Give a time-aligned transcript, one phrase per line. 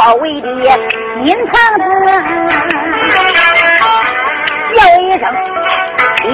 [0.00, 0.48] 包围的
[1.24, 1.82] 隐藏子，
[4.74, 5.22] 叫一声，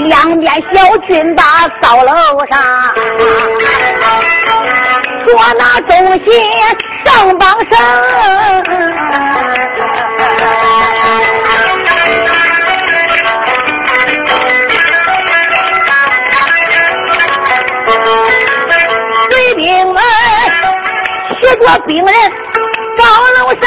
[0.05, 1.43] 两边小军打
[1.81, 2.13] 到楼
[2.49, 2.55] 上，
[5.27, 5.93] 说那东
[6.25, 6.27] 西
[7.05, 7.75] 上榜生。
[19.29, 20.01] 水兵们
[21.41, 22.15] 骑着兵人
[23.17, 23.65] 高楼上，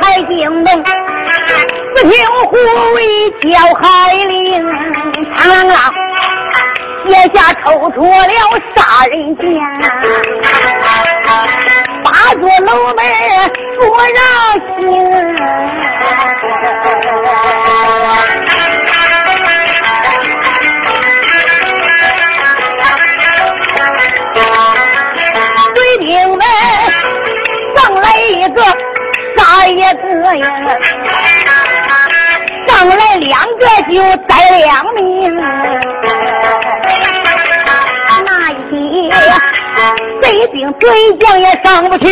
[0.00, 0.68] 还惊动
[1.94, 2.10] 四平
[2.46, 2.56] 护
[2.94, 2.98] 卫
[3.42, 3.84] 叫海
[4.24, 4.64] 令，
[5.36, 5.70] 嘡啷啷，
[7.06, 8.34] 写下抽出了
[8.74, 9.44] 杀人剑，
[12.02, 12.08] 八
[12.40, 12.98] 座楼门
[13.76, 13.80] 不
[14.14, 14.16] 让
[14.78, 14.82] 行。
[29.64, 30.00] 傻爷子
[30.36, 30.46] 呀，
[32.66, 35.34] 上来两个就带两命。
[38.26, 39.10] 那一些
[40.20, 40.86] 贼兵贼
[41.18, 42.06] 将也上不去，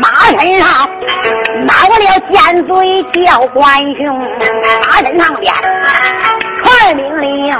[0.00, 0.90] 马身上
[1.64, 2.72] 闹了尖嘴
[3.24, 4.02] 叫关雄，
[4.88, 5.54] 马身上边
[6.64, 7.56] 传命令，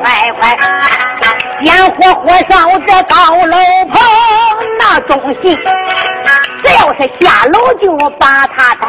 [0.00, 0.56] 快快！
[1.64, 2.54] 先活活烧
[2.86, 3.56] 这高楼
[3.90, 3.98] 棚，
[4.78, 5.58] 那东西
[6.62, 8.84] 只要是下楼就把他逮，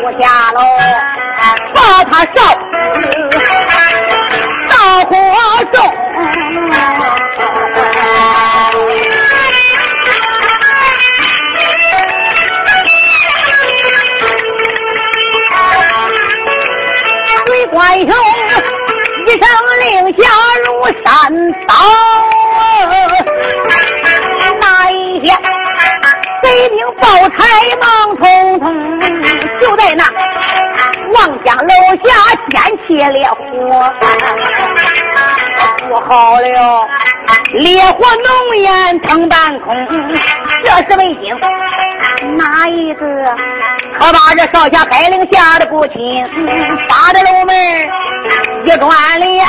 [0.00, 0.60] 不下楼
[1.74, 2.36] 把他烧
[27.08, 27.40] 贼兵报差
[27.80, 27.86] 忙
[28.16, 28.22] 匆
[28.58, 28.64] 匆，
[29.60, 30.04] 就在那
[31.14, 31.68] 望江楼
[32.04, 32.08] 下
[32.50, 33.40] 掀起了火，
[35.88, 36.86] 不好了，
[37.54, 39.74] 烈火浓烟腾半空，
[40.62, 41.34] 这是魏京
[42.36, 43.06] 哪一个？
[43.98, 45.96] 可把这少侠白灵吓得不轻，
[46.88, 47.56] 扒着楼门
[48.68, 48.86] 一转
[49.18, 49.46] 脸，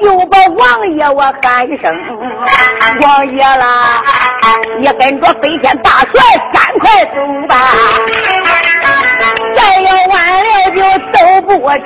[0.00, 1.92] 又把王爷我喊一声
[3.02, 4.02] 王爷啦，
[4.80, 6.08] 你跟着飞天大帅
[6.50, 7.16] 赶快走
[7.46, 7.54] 吧，
[9.54, 10.16] 再要晚
[10.46, 10.80] 了就
[11.12, 11.78] 走不成。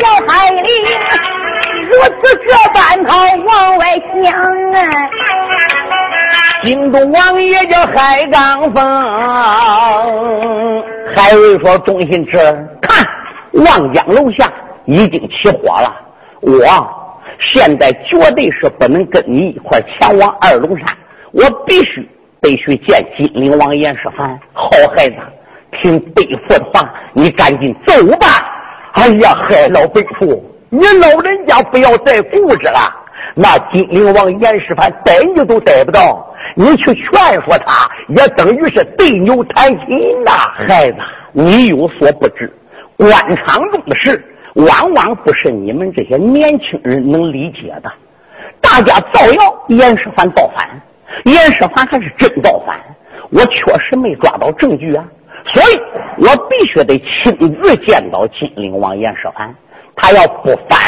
[0.00, 0.68] 小海里
[1.88, 3.08] 如此这般他
[3.46, 3.82] 往外
[4.24, 4.24] 想
[4.72, 4.76] 啊，
[6.62, 8.82] 京东王爷叫海刚峰，
[11.14, 12.38] 海瑞说：“忠心侄，
[12.80, 13.06] 看
[13.52, 14.50] 望江楼下
[14.86, 15.94] 已经起火了，
[16.40, 16.58] 我
[17.38, 20.86] 现在绝对是不能跟你一块前往二龙山，
[21.32, 22.08] 我必须
[22.40, 24.38] 得去见金陵王严世蕃。
[24.52, 25.16] 好孩子，
[25.72, 28.26] 听背父的话，你赶紧走吧。
[28.92, 32.92] 哎呀，海老背父，你老人家不要再固执了。
[33.38, 37.12] 那金陵王严世蕃逮你都逮不到，你去劝
[37.44, 40.32] 说他，也等于是对牛弹琴呐。
[40.56, 40.96] 孩子，
[41.32, 42.50] 你有所不知，
[42.96, 44.24] 官场中的事，
[44.54, 47.92] 往往不是你们这些年轻人能理解的。
[48.58, 50.66] 大家造谣严世蕃造反，
[51.24, 52.74] 严世蕃还是真造反，
[53.30, 55.04] 我确实没抓到证据啊。
[55.52, 55.78] 所以
[56.16, 59.54] 我必须得亲自见到金陵王严世蕃，
[59.94, 60.78] 他要不反，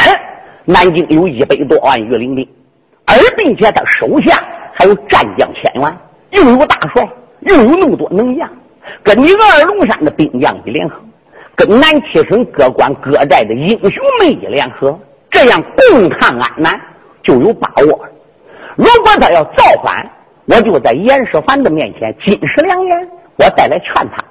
[0.70, 2.46] 南京有一百多万御林兵，
[3.06, 4.36] 而并且他手下
[4.74, 5.98] 还有战将千员，
[6.32, 7.08] 又有大帅，
[7.40, 8.46] 又有那么多能将，
[9.02, 10.96] 跟你二龙山的兵将一联合，
[11.56, 14.94] 跟南七省各关各寨的英雄们一联合，
[15.30, 16.78] 这样共抗安南
[17.22, 18.06] 就有把握。
[18.76, 20.06] 如果他要造反，
[20.44, 24.22] 我就在严世蕃的面前金石良言，我再来劝他。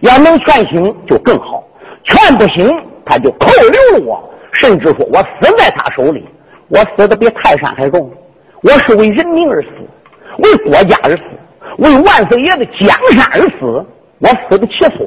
[0.00, 1.64] 要能劝行就更好，
[2.04, 2.70] 劝不行
[3.06, 6.26] 他就扣留我，甚至说我死在他手里，
[6.68, 8.10] 我死的比泰山还重。
[8.62, 9.68] 我是为人民而死，
[10.38, 11.22] 为国家而死，
[11.78, 13.84] 为万岁爷的江山而死，
[14.18, 15.06] 我死的其所。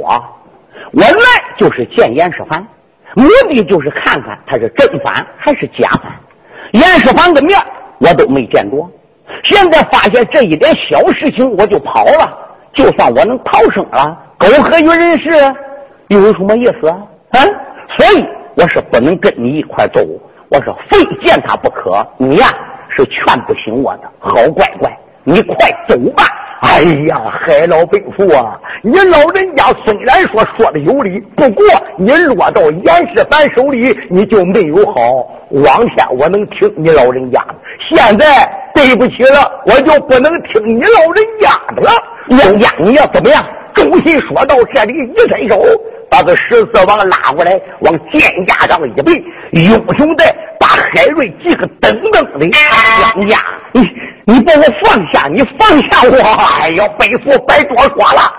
[0.92, 2.64] 我来就是见严世蕃，
[3.16, 6.12] 目的就是看看他是真反还是假反。
[6.72, 7.60] 严世蕃的面
[8.00, 8.90] 我都没见着，
[9.44, 12.38] 现在发现这一点小事情我就跑了，
[12.74, 14.18] 就算我能逃生了。
[14.38, 15.30] 苟合于人世，
[16.10, 16.98] 又有什么意思啊？
[17.32, 17.40] 啊！
[17.98, 18.24] 所以
[18.60, 20.06] 我是不能跟你一块走，
[20.50, 22.06] 我是非见他不可。
[22.18, 22.48] 你呀
[22.90, 24.92] 是劝不醒我的，好乖乖，
[25.24, 25.56] 你快
[25.88, 26.26] 走吧。
[26.62, 31.64] 哎呀，海老伯父啊，你老人家虽然说说的有理，不过
[31.98, 35.26] 你落到严世蕃手里，你就没有好。
[35.52, 37.56] 往天我能听你老人家的，
[37.90, 38.26] 现在
[38.76, 41.92] 对不起了，我就不能听你老人家的了。
[42.44, 43.42] 杨家，你要怎么样？
[43.74, 45.62] 忠心说到这里，一伸手
[46.10, 49.14] 把这十四王拉过来，往肩架上一背，
[49.52, 50.24] 英雄的
[50.60, 52.48] 把海瑞几个噔噔的。
[53.16, 53.38] 杨家，
[53.72, 53.88] 你
[54.26, 56.62] 你把我放下，你放下我！
[56.62, 58.34] 哎呀，背负白多说了。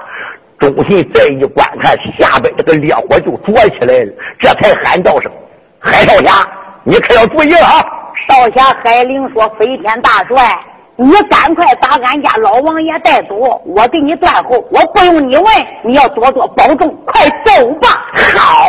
[0.58, 5.32] 忠信再一观看，下边这个烈火就着起来了，这才喊道声
[5.80, 6.46] ：“海少侠，
[6.84, 7.84] 你可要注意了啊！”
[8.28, 10.58] 少侠海灵说：“飞天大帅。”
[11.02, 15.46] 你赶快把俺家老王爷带走，我给你断后，我不用你问，
[15.82, 17.88] 你要多多保重，快走吧。
[18.36, 18.68] 好，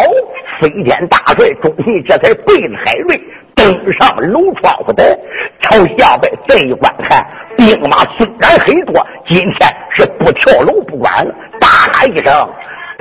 [0.62, 3.22] 飞天大帅忠信这才背着海瑞
[3.54, 3.68] 登
[4.00, 5.20] 上楼窗户的，
[5.60, 7.22] 朝下边这一观看，
[7.58, 12.50] 兵马虽然很多，今天是不跳楼不管了，大喊一声。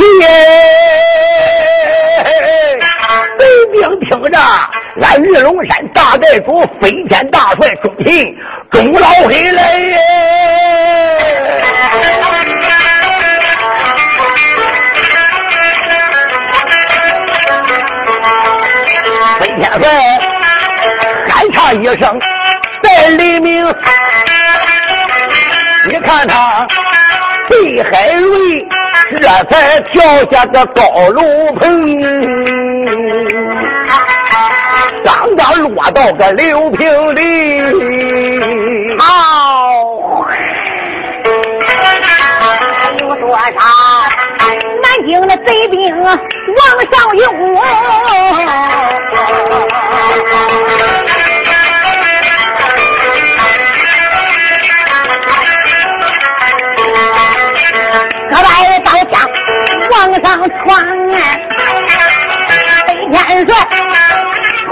[0.01, 0.27] 爹，
[3.39, 4.39] 北兵听着，
[5.03, 8.35] 俺玉龙山大寨主飞天大帅忠信
[8.71, 9.97] 终老回来耶！
[19.39, 19.85] 飞天帅
[21.29, 22.19] 喊唱一声，
[22.83, 23.67] 在黎明，
[25.89, 26.67] 你看他。
[27.49, 28.67] 北海瑞
[29.11, 31.21] 这才跳下个高楼
[31.55, 31.97] 棚，
[35.05, 37.19] 刚刚落到个六平里。
[38.99, 39.05] 好，
[43.03, 43.39] 有多少
[44.83, 46.11] 南京的贼兵往
[46.91, 47.29] 上涌？
[60.31, 60.71] 往上窜，
[62.87, 63.19] 飞天
[63.49, 63.51] 帅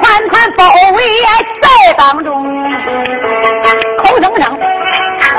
[0.01, 0.61] 团团包
[0.93, 0.97] 围
[1.61, 1.67] 在
[1.97, 2.31] 当中，
[3.99, 4.45] 口声声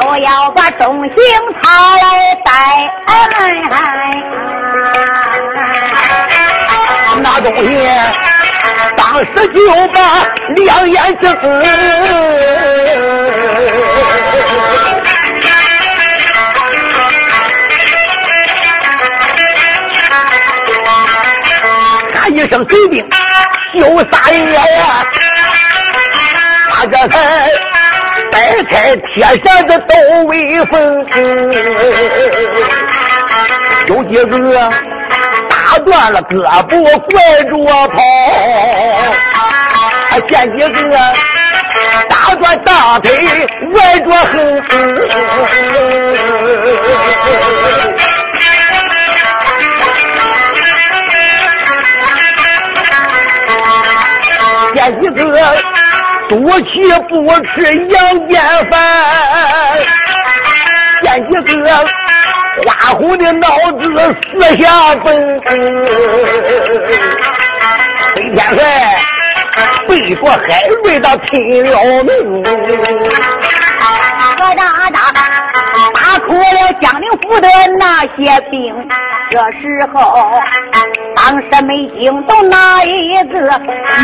[0.02, 1.16] 都要把中兴
[1.62, 2.04] 他来
[2.44, 2.50] 带。
[7.22, 7.68] 那东西
[8.98, 9.58] 当时就
[9.94, 9.98] 把
[10.56, 11.26] 两眼睁。
[22.40, 23.06] 一声贼兵
[23.74, 25.06] 休杀爷呀！
[26.72, 27.14] 他这才
[28.32, 29.94] 摆开铁扇子抖
[30.28, 31.06] 威风，
[33.88, 34.72] 有几个
[35.50, 36.32] 打断了胳
[36.70, 36.72] 膊
[37.10, 37.20] 拐
[37.50, 37.52] 着
[37.90, 38.00] 跑，
[40.10, 40.98] 还见几个
[42.08, 43.12] 打断大腿
[43.74, 44.38] 歪着横。
[55.02, 55.20] 一个
[56.28, 56.70] 赌气
[57.10, 57.14] 不
[57.44, 58.74] 吃阳间饭，
[61.04, 61.40] 见一个
[62.66, 62.68] 花
[62.98, 63.48] 红的脑
[63.80, 63.84] 子
[64.34, 64.64] 四下
[65.04, 65.08] 奔。
[68.16, 68.60] 飞天帅
[69.88, 70.40] 背着海
[70.84, 72.44] 瑞的拼了命，
[74.38, 74.98] 疙瘩瘩
[75.94, 76.44] 打哭了
[76.82, 77.48] 江陵府的
[77.80, 77.86] 那
[78.18, 78.18] 些
[78.50, 78.60] 兵。
[79.30, 80.00] 这时候，
[81.16, 83.40] 当时没惊动哪一个，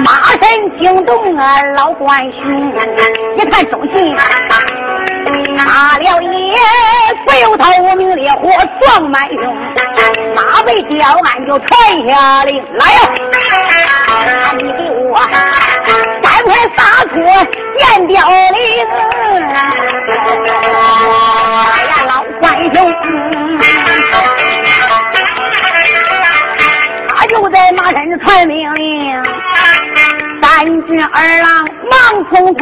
[0.03, 2.72] 马神惊动啊老关雄。
[3.36, 4.15] 一看忠信，
[5.58, 6.55] 打了也
[7.25, 8.51] 不由他无名烈火
[8.82, 9.41] 撞满胸，
[10.36, 13.00] 马背吊鞍就传下令来呀！
[14.58, 15.13] 你给我
[16.22, 17.15] 赶快撒出
[17.77, 18.55] 剑雕翎！
[21.72, 22.44] 哎呀，老关
[22.75, 22.77] 雄。
[27.55, 29.24] 在马身传命令，
[30.41, 31.97] 三军二郎忙
[32.29, 32.62] 匆匆，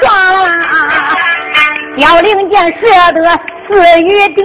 [0.00, 0.08] 唰，
[1.98, 4.42] 凋零箭射得四余点，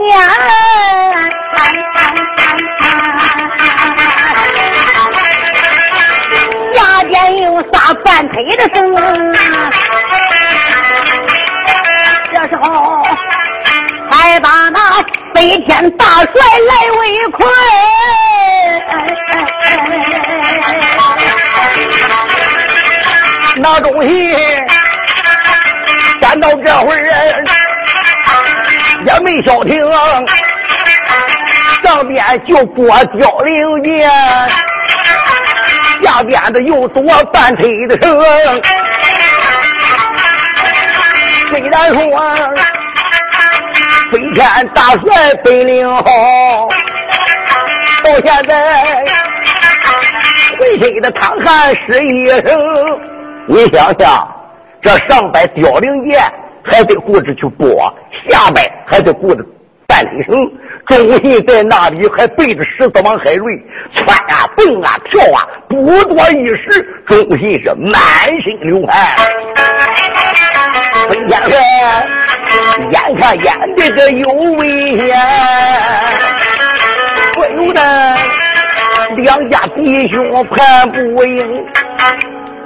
[6.73, 8.93] 下边又撒半腿的声，
[12.33, 12.92] 这时候
[14.43, 14.79] 把那。
[15.33, 17.49] 飞天大帅来围困，
[23.57, 24.35] 那东西
[26.21, 27.03] 赶到这会儿
[29.05, 29.91] 也没消停，
[31.83, 34.07] 上边就过凋零年，
[36.03, 37.01] 下边的又多
[37.33, 38.61] 半腿的声。
[41.49, 41.99] 虽然说，
[44.13, 46.03] 飞天大帅本领好，
[48.03, 49.03] 到现在
[50.59, 52.99] 浑身的淌汗湿衣裳。
[53.47, 54.27] 你想想，
[54.81, 56.21] 这上边凋零剑
[56.63, 57.91] 还得顾着去拨，
[58.29, 59.43] 下边还得顾着
[59.87, 60.37] 办理绳。
[60.85, 63.53] 忠信在那里还背着狮子王海瑞
[63.95, 67.93] 窜啊蹦啊跳啊，不多一时，忠信是满
[68.43, 69.15] 身流汗。
[71.07, 71.51] 孙先生
[72.91, 75.15] 眼看眼这有危险，
[77.33, 77.79] 不由得
[79.17, 81.65] 两家弟兄盼不赢。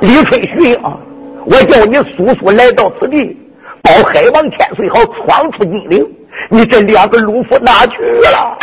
[0.02, 0.98] 李春旭啊，
[1.46, 3.36] 我叫你叔叔来到此地，
[3.82, 6.06] 保海王千岁好闯出金陵。
[6.50, 7.98] 你这两个鲁夫哪去
[8.30, 8.58] 了？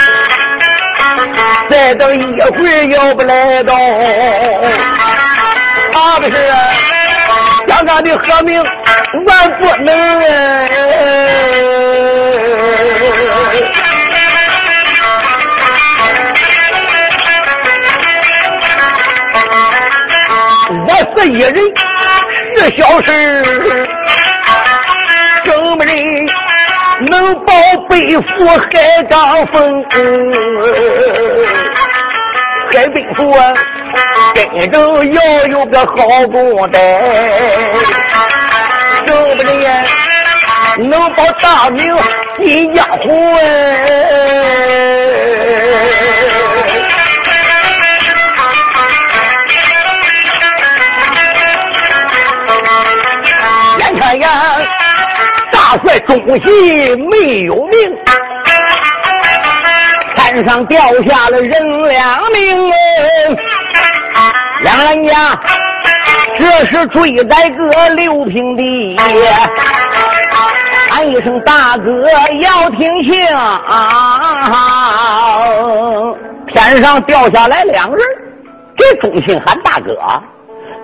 [1.68, 3.74] 再等一会儿要不来到，
[5.92, 6.36] 怕的是
[7.86, 8.64] 俺的和命
[9.26, 9.88] 万不能。
[20.86, 21.54] 我是一人，
[22.56, 23.08] 是小事，
[25.44, 26.26] 什么人？
[27.10, 27.52] 能保
[27.88, 29.46] 背负海刚
[32.74, 33.32] 峰，海背负
[34.34, 35.94] 真正要有个好
[36.32, 36.78] 公带，
[39.06, 39.84] 正不正呀？
[40.76, 41.96] 能保大名
[42.42, 43.08] 进江湖
[53.78, 54.28] 眼看呀！
[55.52, 57.96] 大帅忠信没有命，
[60.34, 61.52] 天上掉下了人
[61.88, 62.72] 两命。
[64.62, 65.12] 两人家
[66.36, 68.96] 这是追在个六平地，
[70.90, 72.10] 喊一声大哥
[72.40, 73.14] 要听清，
[76.52, 78.00] 天上掉下来两人，
[78.76, 79.96] 这忠信喊大哥，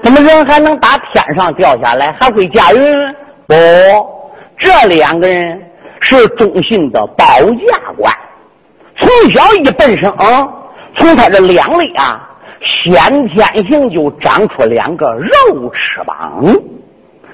[0.05, 3.15] 怎么人还能打天上掉下来，还会驾云？
[3.49, 3.55] 不。
[4.57, 5.61] 这两个人
[6.01, 8.15] 是忠信的保驾官，
[9.01, 10.15] 从小一本生，
[10.97, 12.29] 从他这两肋啊，
[12.63, 16.45] 先天性就长出两个肉翅膀。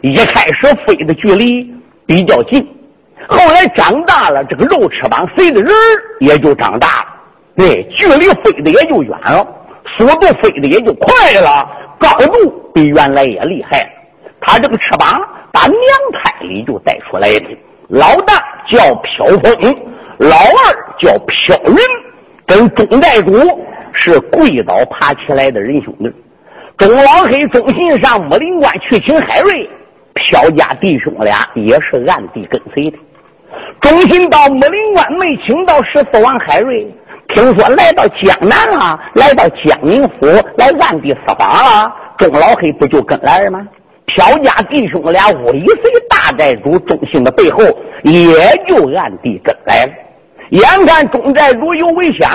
[0.01, 1.69] 一开始飞的距离
[2.07, 2.67] 比较近，
[3.29, 5.71] 后来长大了，这个肉翅膀飞的人
[6.21, 7.07] 也就长大了，
[7.57, 9.47] 对，距离飞的也就远了，
[9.97, 11.69] 速度飞的也就快了，
[11.99, 13.89] 高度比原来也厉害了。
[14.41, 15.21] 他这个翅膀。
[15.53, 15.81] 把娘
[16.13, 17.47] 胎里就带出来的，
[17.89, 18.35] 老大
[18.69, 19.75] 叫飘风，
[20.19, 21.77] 老二叫飘云，
[22.47, 23.33] 跟钟寨主
[23.93, 26.11] 是跪倒爬起来的人兄弟。
[26.79, 29.69] 钟老黑、钟信上木林关去请海瑞，
[30.15, 32.99] 飘家弟兄俩也是暗地跟随的。
[33.81, 36.87] 钟信到木林关没请到十四王海瑞，
[37.29, 43.67] 听说来到江南了，来到江宁府来暗地私访了，钟老黑不就跟来了吗？
[44.07, 47.63] 飘家弟兄俩尾随大寨主忠信的背后，
[48.03, 48.25] 也
[48.67, 49.93] 就暗地跟来了。
[50.51, 52.29] 眼看忠寨如有危险，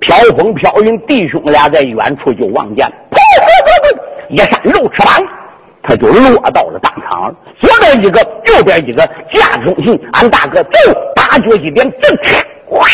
[0.00, 3.48] 飘风飘云弟兄俩在远处就望见，噗噗
[3.82, 3.98] 噗
[4.30, 5.24] 一扇肉翅膀，
[5.82, 7.34] 他就落到了当场。
[7.60, 12.16] 左边一个，右边一个，架忠信，俺大哥走，大脚一点，正，
[12.66, 12.84] 哗，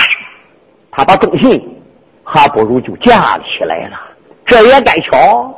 [0.90, 1.60] 他把忠信
[2.22, 3.98] 还不如就架起来了。
[4.44, 5.52] 这也该巧。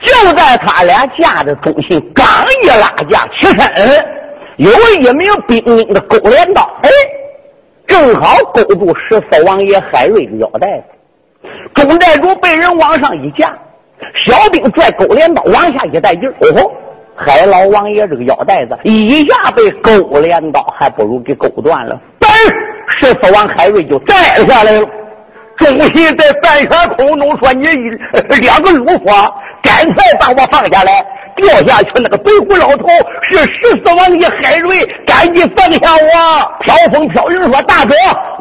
[0.00, 2.26] 就在他俩架着中信刚
[2.62, 4.04] 一拉架起身，
[4.56, 6.90] 有一名兵的勾镰刀，哎，
[7.92, 10.84] 正好勾住十四王爷海瑞的腰带子。
[11.74, 13.52] 中寨主被人往上一架，
[14.14, 16.72] 小兵拽勾镰刀往下一带劲儿，哦吼！
[17.14, 22.26] 海老王爷这个腰带子一下被勾镰刀还不如给勾断了，嘣！
[22.88, 24.14] 十四王海瑞就摘
[24.46, 24.88] 下来了。
[25.64, 27.66] 忠信在半悬空中说：“你
[28.40, 29.04] 两个鲁夫。”
[29.62, 32.88] 赶快把我放下来，掉下去那个白胡老头
[33.22, 36.52] 是十四王爷海瑞，赶紧放下我。
[36.62, 37.94] 飘风飘云说：“大哥，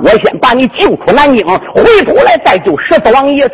[0.03, 3.47] 我先把你救出南京，回头来再救十四王爷。”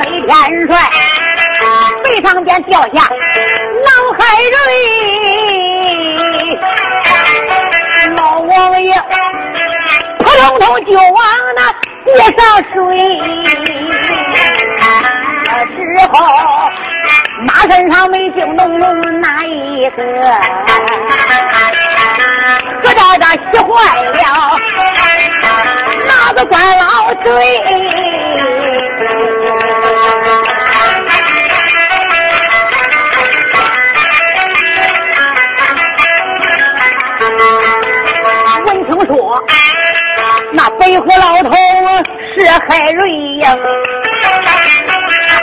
[0.00, 0.76] 飞天帅
[2.02, 3.06] 飞上天掉下
[4.34, 4.58] 瑞。
[8.16, 8.92] 老王爷
[10.18, 11.22] 扑通通就往
[11.56, 11.60] 那
[12.04, 12.38] 地上
[12.72, 12.74] 睡，
[15.66, 15.78] 之
[16.12, 16.14] 后
[17.46, 18.60] 马身上没惊动
[19.20, 19.98] 哪一个？
[22.82, 23.68] 可大大气坏
[24.02, 24.14] 了
[26.06, 26.84] 那个官老
[39.06, 39.42] 说，
[40.52, 40.94] 那白。
[40.94, 41.50] 虎老头
[42.38, 43.56] 是海瑞呀，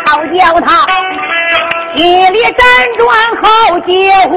[0.06, 0.88] 好叫他
[1.98, 2.62] 心里辗
[2.98, 3.06] 转
[3.42, 4.34] 好几回。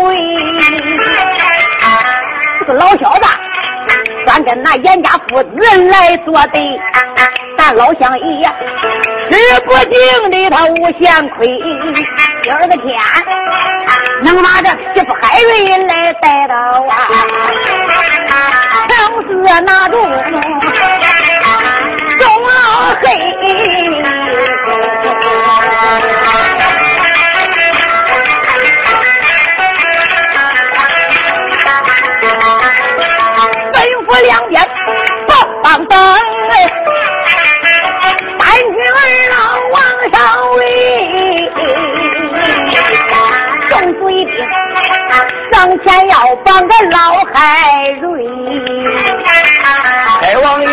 [2.67, 3.27] 这个老小子，
[4.27, 5.49] 专跟那严家父子
[5.89, 6.79] 来作对，
[7.57, 8.47] 咱老乡爷
[9.31, 9.33] 吃
[9.65, 11.47] 不尽的他无限亏。
[12.43, 12.95] 今儿个天
[14.23, 17.09] 能把这媳妇海瑞来带到啊，
[19.45, 20.01] 正是那种
[22.19, 23.05] 中老黑。
[34.23, 34.63] 两边
[45.79, 46.99] 前要绑个老
[47.33, 48.27] 海瑞。
[50.21, 50.69] 海王爷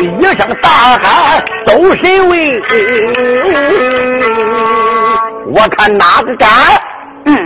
[0.00, 2.60] 一声大喊：“都谁为？
[5.46, 6.48] 我看哪个敢？”
[7.26, 7.36] 嗯，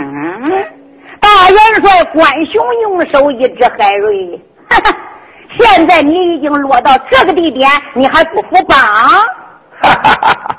[1.19, 4.41] 大元帅关雄用手一指海瑞。
[4.69, 4.95] 哈哈，
[5.59, 8.77] 现在你已经落到这个地点，你还不服绑？
[9.81, 10.57] 哈哈哈！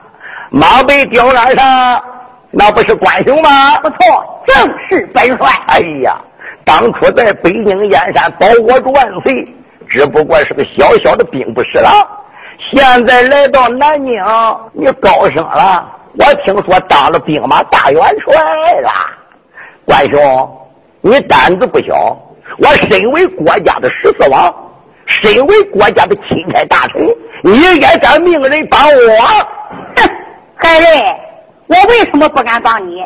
[0.50, 2.02] 马背吊篮上，
[2.50, 3.76] 那不是关兄吗？
[3.82, 5.48] 不错，正是本帅。
[5.66, 6.18] 哎呀，
[6.64, 9.46] 当初在北京燕山保我万岁，
[9.88, 11.92] 只不过是个小小的兵部侍郎。
[12.72, 14.12] 现在来到南京，
[14.72, 15.86] 你高升了。
[16.18, 18.34] 我听说当了兵马大元帅
[18.80, 18.90] 了。
[19.84, 20.58] 关兄，
[21.00, 22.16] 你胆子不小。
[22.58, 24.52] 我身为国家的十四王，
[25.06, 27.06] 身为国家的钦差大臣，
[27.44, 29.22] 你应该敢命人帮我？
[29.96, 30.10] 哼，
[30.56, 31.14] 海瑞，
[31.68, 33.02] 我为什么不敢帮你？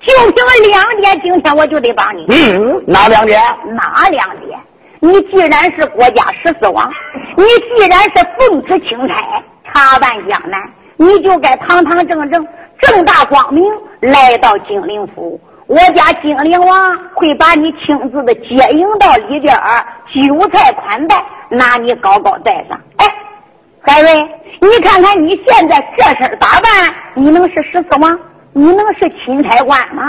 [0.00, 2.26] 就凭两点，今天我就得帮你。
[2.28, 3.40] 嗯，哪两点？
[3.74, 4.58] 哪两点？
[5.00, 6.90] 你既然是国家十四王，
[7.36, 10.60] 你既然是奉旨钦差查办江南，
[10.96, 12.46] 你就该堂堂正正、
[12.80, 13.64] 正大光明
[14.00, 15.40] 来到金陵府。
[15.66, 21.16] 我家金陵王会把你亲自的接迎到里边儿，酒菜款待，
[21.48, 22.78] 拿你高高在上。
[22.98, 23.06] 哎，
[23.86, 24.10] 海瑞，
[24.60, 28.18] 你看看你现在这身打扮，你能是十四王？
[28.52, 30.02] 你能是钦差官吗？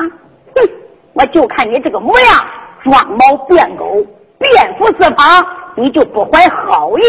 [0.55, 0.69] 哼，
[1.13, 2.45] 我就看你这个模样，
[2.83, 4.05] 装猫变狗，
[4.39, 7.01] 变服四方，你就不怀好意，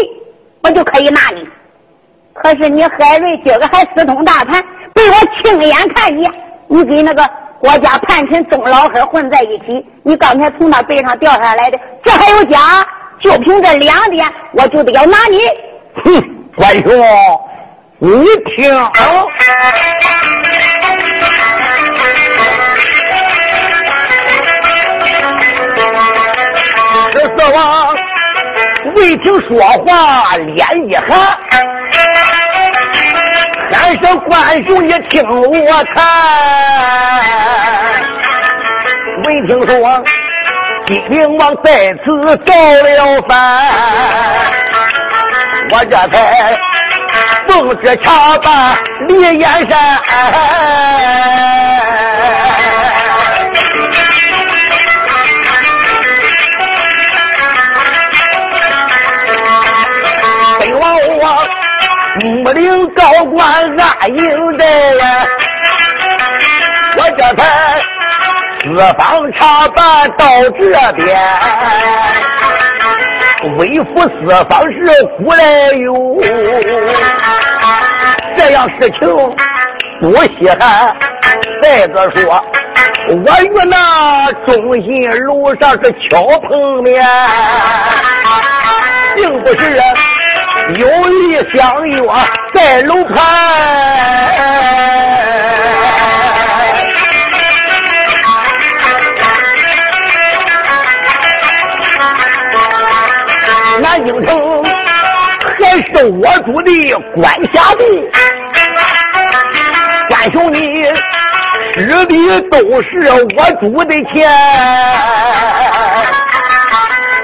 [0.63, 1.47] 我就可以拿你。
[2.33, 4.61] 可是你海瑞今个还私通大贪，
[4.93, 6.31] 被我亲眼看见，
[6.67, 7.23] 你跟那个。
[7.59, 12.59] 国家叛臣钟老黑混在一起，你刚才从他背上掉下来的，这还有假？
[13.19, 15.39] 就凭这两点，我就得要拿你。
[16.03, 16.91] 哼，关兄，
[17.99, 18.09] 你
[18.55, 18.65] 听，
[27.11, 27.95] 这四王
[28.95, 31.07] 未听说话，脸一寒。
[33.69, 36.03] 三声关兄，你听我谈。
[39.25, 40.03] 未听说
[40.87, 43.35] 金陵王在此造了反，
[45.69, 46.59] 我这才
[47.47, 48.77] 奉旨查办
[49.07, 50.01] 李延山。
[60.59, 60.85] 本王
[62.21, 63.39] 木岭高官
[63.99, 64.17] 暗营
[64.57, 64.65] 寨，
[66.95, 67.41] 我这才
[68.63, 68.65] 四
[68.97, 68.99] 方
[69.33, 69.77] 查办
[70.17, 70.25] 到
[70.57, 70.59] 这
[70.93, 71.05] 边，
[73.57, 74.09] 微服四
[74.49, 74.75] 方是
[75.17, 76.17] 古来有，
[78.35, 79.07] 这样事情
[80.01, 80.95] 不稀罕。
[81.61, 82.43] 再者说，
[83.09, 87.05] 我与那忠信楼上是巧碰面，
[89.15, 89.81] 并不是。
[90.75, 92.01] 有意相约
[92.53, 93.15] 在楼盘，
[104.07, 106.71] 京城还是我主的
[107.13, 107.83] 管辖地，
[110.07, 110.85] 关兄你
[111.73, 114.29] 吃的都是我主的钱，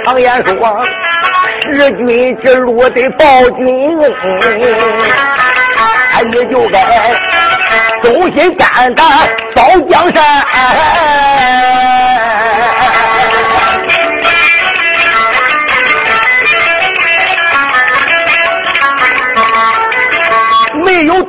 [0.04, 0.86] 常言说。
[1.72, 3.24] 日君之路得报
[3.58, 4.14] 君恩，
[6.16, 6.78] 俺也就该
[8.02, 9.06] 忠心肝胆
[9.56, 10.22] 保江山。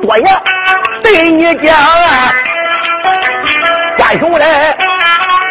[0.05, 0.41] 没有多言，
[1.03, 1.75] 对你讲，
[3.97, 4.45] 关兄嘞，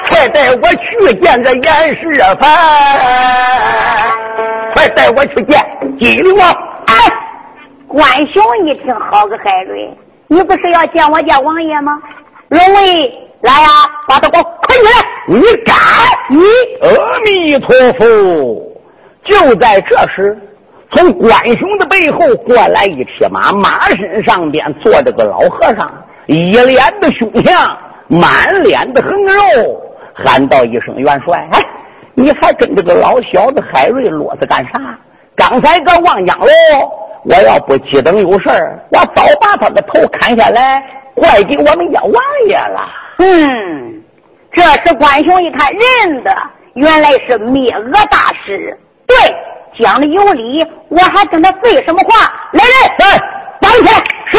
[0.09, 2.35] 快带我去见这严世蕃。
[4.75, 5.61] 快带我去见
[5.99, 6.49] 金陵王。
[6.87, 6.93] 哎，
[7.89, 9.89] 关兄一听，好个海瑞，
[10.29, 11.99] 你不是要见我家王爷吗？
[12.49, 13.13] 龙威，
[13.43, 13.69] 来呀，
[14.07, 14.91] 把他给我捆起来！
[15.27, 15.75] 你敢？
[16.29, 16.39] 你
[16.83, 16.89] 阿
[17.25, 18.05] 弥陀佛！
[19.25, 20.39] 就在这时，
[20.95, 25.93] 从关雄的背后过来一匹马，马身上边坐着个老和尚，
[26.27, 27.77] 一脸的凶相，
[28.07, 29.83] 满脸的横肉，
[30.15, 31.61] 喊道一声：“元帅！”哎，
[32.15, 34.97] 你还跟这个老小子海瑞啰嗦干啥？
[35.35, 36.47] 刚才个望江楼，
[37.25, 40.81] 我要不急等有事儿，我早把他的头砍下来，
[41.15, 42.15] 怪给我们家王
[42.47, 42.89] 爷了。
[43.19, 44.01] 嗯，
[44.53, 46.33] 这时关雄一看认得，
[46.75, 48.79] 原来是灭恶大师。
[49.07, 49.17] 对，
[49.79, 52.33] 讲的有理，我还跟他废什么话？
[52.53, 53.21] 来人，来，
[53.61, 53.91] 绑起来！
[54.31, 54.39] 是。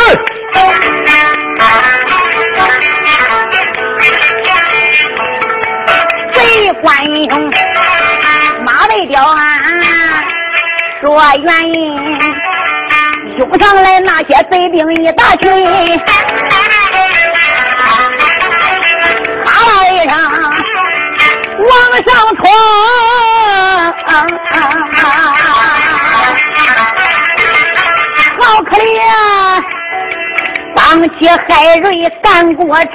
[6.31, 7.51] 贼关雄，
[8.63, 9.37] 马背雕啊，
[11.01, 11.93] 说原因，
[13.37, 15.51] 涌上来那些贼兵一大群，
[19.43, 20.13] 哈啦一声
[21.67, 21.73] 往
[22.06, 22.43] 上冲。
[28.38, 28.99] 好可怜，
[30.75, 30.80] 当
[31.17, 31.86] 起海瑞
[32.21, 32.88] 干过臣。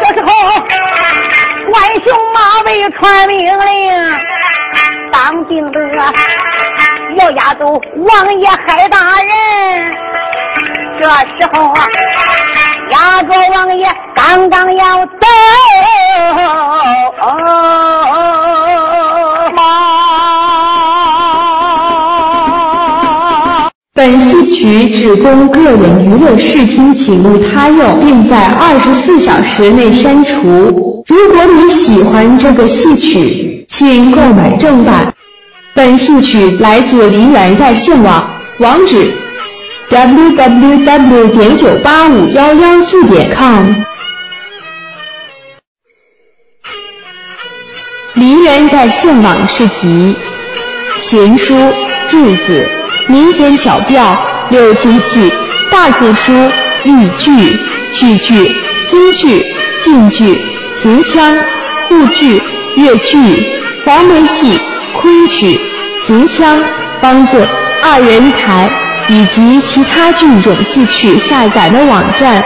[0.00, 0.26] 这时候，
[1.70, 3.70] 关雄马尾传命令，
[5.12, 5.78] 当兵的
[7.16, 9.30] 要押走王爷海大人。
[11.02, 11.88] 这时候啊，
[12.90, 13.84] 押着王爷
[14.14, 15.12] 刚刚要走。
[23.92, 31.04] 本戏曲只供个人娱乐视听，请勿他用，并在二十四小时内删除。
[31.08, 35.12] 如果你喜欢这个戏曲，请购买正版。
[35.74, 39.12] 本戏曲来自梨园在线网，网址
[39.92, 41.28] ：www.
[41.36, 43.72] 点九八五幺幺四点 com。
[48.14, 50.16] 梨园在线网是集
[50.98, 51.54] 琴书、
[52.08, 52.82] 坠子。
[53.08, 54.16] 民间小调、
[54.50, 55.30] 六亲戏、
[55.70, 56.32] 大鼓书、
[56.84, 57.58] 豫剧、
[57.90, 59.44] 曲剧、京剧、
[59.80, 60.40] 晋剧、
[60.74, 61.36] 秦腔、
[61.88, 62.40] 沪剧、
[62.76, 63.18] 越剧、
[63.84, 64.58] 黄梅戏、
[65.00, 65.60] 昆曲、
[66.00, 66.62] 秦腔、
[67.02, 67.46] 梆子、
[67.82, 68.70] 二人台
[69.08, 72.42] 以及其他剧种戏曲下载的网站，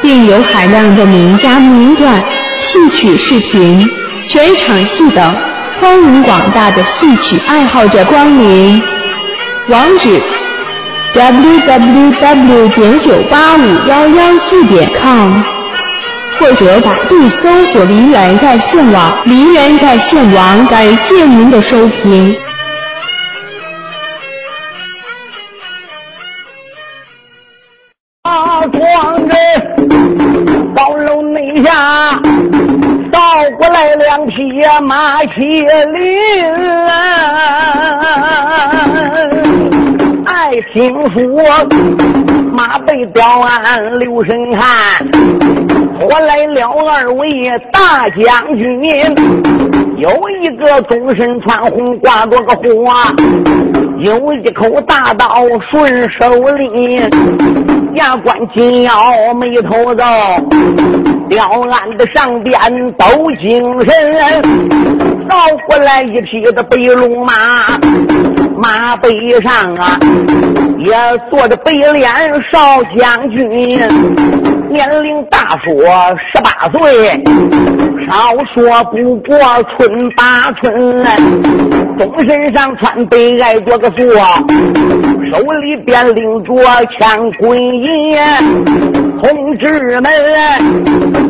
[0.00, 2.22] 并有海量的名家名段、
[2.54, 3.88] 戏曲视频、
[4.26, 5.34] 全场戏等，
[5.80, 8.82] 欢迎广大的戏曲爱好者光临。
[9.68, 10.20] 网址
[11.14, 12.68] ：www.
[12.70, 15.42] 点九八五幺幺四点 com，
[16.38, 19.16] 或者百度搜索“梨园在线网”。
[19.24, 22.36] 梨园在线网，感谢您的收听。
[34.86, 36.16] 马铁林。
[40.24, 41.20] 爱听说
[42.52, 45.65] 马背雕鞍留神看，
[46.00, 48.80] 我来了二位大将军，
[49.96, 53.14] 有一个终身穿红挂着个花，
[53.98, 55.26] 有一口大刀
[55.70, 57.00] 顺手里，
[57.94, 58.92] 牙关紧咬
[59.34, 60.04] 眉头皱，
[61.28, 62.58] 雕鞍的上边
[62.98, 64.42] 都精神。
[65.28, 67.32] 倒过来一匹的白龙马，
[68.56, 69.98] 马背上啊
[70.78, 70.94] 也
[71.30, 72.06] 坐着白脸
[72.50, 72.58] 少
[72.96, 73.80] 将军，
[74.76, 75.72] 年龄大说
[76.20, 77.08] 十八岁，
[78.06, 79.34] 少说不过
[79.78, 81.02] 春八春，
[81.98, 84.04] 终身上穿白挨着个锁，
[85.30, 86.52] 手里边拎着
[86.98, 88.18] 枪棍银，
[89.22, 90.12] 同志们，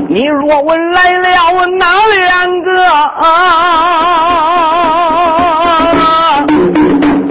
[0.09, 1.29] 你若问来了
[1.79, 2.83] 哪两个？
[3.23, 5.06] 啊！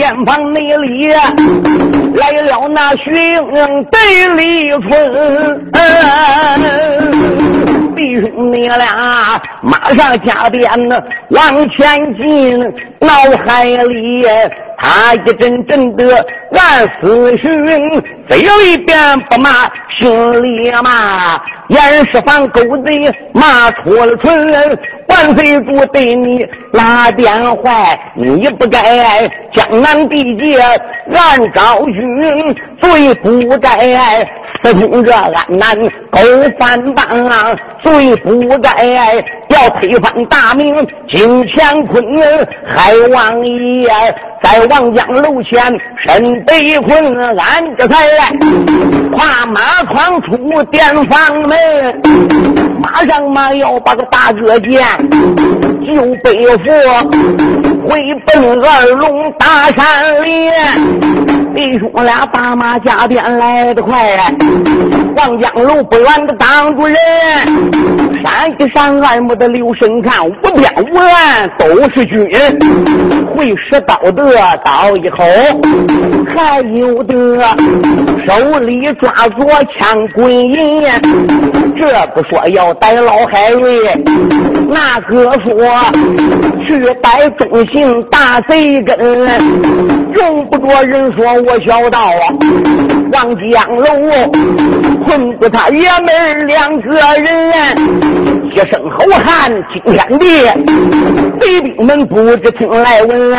[0.06, 3.12] 偏旁内里来了那寻
[3.89, 4.00] 对
[4.36, 5.72] 李村。
[7.95, 10.69] 弟兄你俩马上加鞭
[11.29, 12.60] 往前进，
[12.99, 13.10] 脑
[13.45, 14.25] 海里
[14.77, 17.49] 他一阵阵的暗思寻，
[18.27, 19.49] 嘴里边不骂，
[19.97, 24.79] 心里骂，严世蕃狗贼骂出了唇。
[25.08, 34.27] 万岁主对你拉电坏，你不该江南地界暗招军，最不该
[34.73, 35.75] 此通这安南
[36.10, 36.19] 狗
[36.58, 38.86] 反帮，罪不该
[39.49, 40.75] 要推翻大明
[41.08, 42.04] 金乾坤，
[42.65, 43.89] 海王爷
[44.41, 45.62] 在望江楼前
[46.06, 47.95] 身被困，俺这才
[49.12, 51.58] 跨马闯出殿房门，
[52.82, 54.86] 马上嘛要把个大哥见，
[55.86, 56.63] 就背负
[57.88, 60.50] 回奔二龙大山里。
[61.56, 63.95] 弟兄俩把马加鞭来得快，
[65.15, 66.98] 望江楼不远的当主人，
[68.21, 72.28] 山西山二目的刘神看，无边无岸都是军，
[73.34, 75.24] 会使刀的得刀一口，
[76.36, 77.14] 还有的
[78.26, 79.46] 手里抓着
[79.78, 80.84] 枪棍银，
[81.78, 83.80] 这不说要逮老海瑞，
[84.68, 85.54] 那个说
[86.66, 88.98] 去逮中姓大贼根，
[90.14, 91.26] 用不着人说。
[91.44, 92.26] 我小道啊，
[93.14, 93.86] 望江楼
[95.06, 100.27] 困住他爷们两个人，一声吼喊惊天地，
[101.39, 103.31] 贼兵们不知听来闻。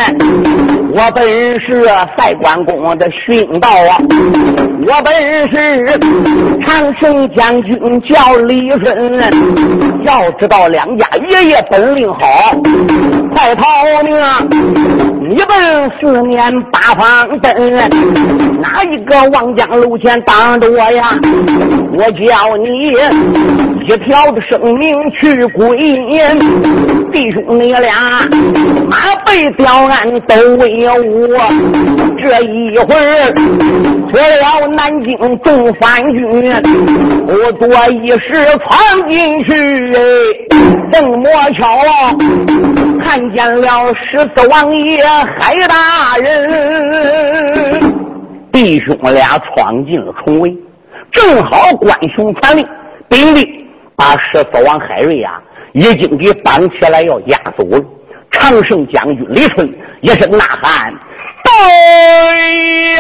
[0.93, 1.85] 我本是
[2.17, 3.99] 赛关公的殉道啊，
[4.87, 5.13] 我本
[5.51, 5.85] 是
[6.65, 9.13] 长胜将军叫李顺，
[10.05, 12.19] 要知道两家爷爷本领好，
[13.35, 13.67] 快逃
[14.03, 14.17] 命！
[15.29, 17.53] 你奔四面八方奔。
[18.61, 21.19] 哪一个望江楼前挡着我呀？
[21.93, 22.93] 我叫你
[23.87, 26.21] 一条的生命去归阴，
[27.13, 27.93] 弟兄你俩
[28.89, 31.39] 马背吊鞍都为我。
[32.19, 33.33] 这一会儿
[34.13, 36.53] 出了南京众藩军，
[37.27, 37.67] 不多
[38.03, 39.53] 一时闯进去
[39.95, 40.01] 哎，
[40.93, 41.67] 正摸巧
[42.99, 47.83] 看见了十四王爷海大人。
[48.53, 50.57] 弟兄俩闯进了重围，
[51.13, 52.67] 正好关雄传令，
[53.09, 55.41] 兵力把十四王海瑞呀
[55.73, 57.79] 已经给绑起来要押走了。
[58.31, 59.69] 常胜将军李春
[60.01, 60.93] 一声呐喊
[61.45, 61.53] ：“对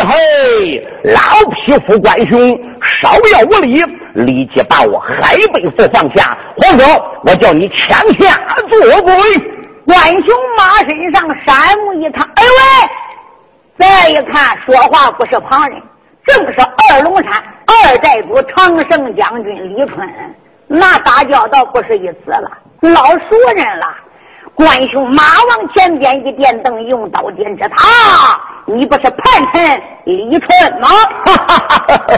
[0.04, 0.86] 嘿！
[1.04, 2.38] 老匹夫关雄，
[2.82, 3.82] 稍要无礼，
[4.14, 6.84] 立即把我海北府放下，否则
[7.24, 9.12] 我叫你枪下做鬼！”
[9.86, 13.84] 关雄马身上山木一看，哎喂！
[13.86, 15.80] 再一看，说话不是旁人，
[16.26, 17.32] 正是二龙山
[17.66, 20.08] 二寨主常胜将军李春。
[20.66, 23.86] 那打交道不是一次了，老熟人了。
[24.56, 30.88] 关兄马往前边一点灯，用刀点着他，你不是叛臣李春吗？
[31.26, 32.16] 哈哈哈哈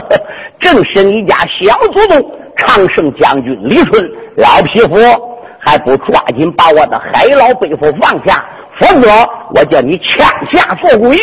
[0.59, 5.28] 正是你家小祖宗常胜将军李春，老匹夫，
[5.69, 8.43] 还不抓紧把我的海老背夫放下，
[8.79, 9.07] 否则
[9.53, 11.15] 我叫你枪下做鬼！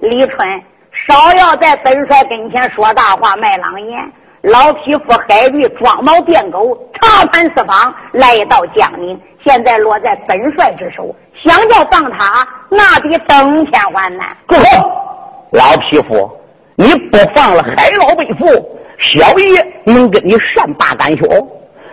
[0.00, 0.62] 李春，
[1.06, 4.00] 少要在本帅跟前说大话卖狼言。
[4.40, 14.34] 老匹夫海瑞装猫变狗，查盘四方，来到江宁，现在落在本帅之手，想要放他，那比登天还难。
[14.48, 14.90] 住口！
[15.50, 16.34] 老匹夫，
[16.76, 18.46] 你不放了海老背夫，
[18.98, 21.26] 小爷能跟你善罢甘休？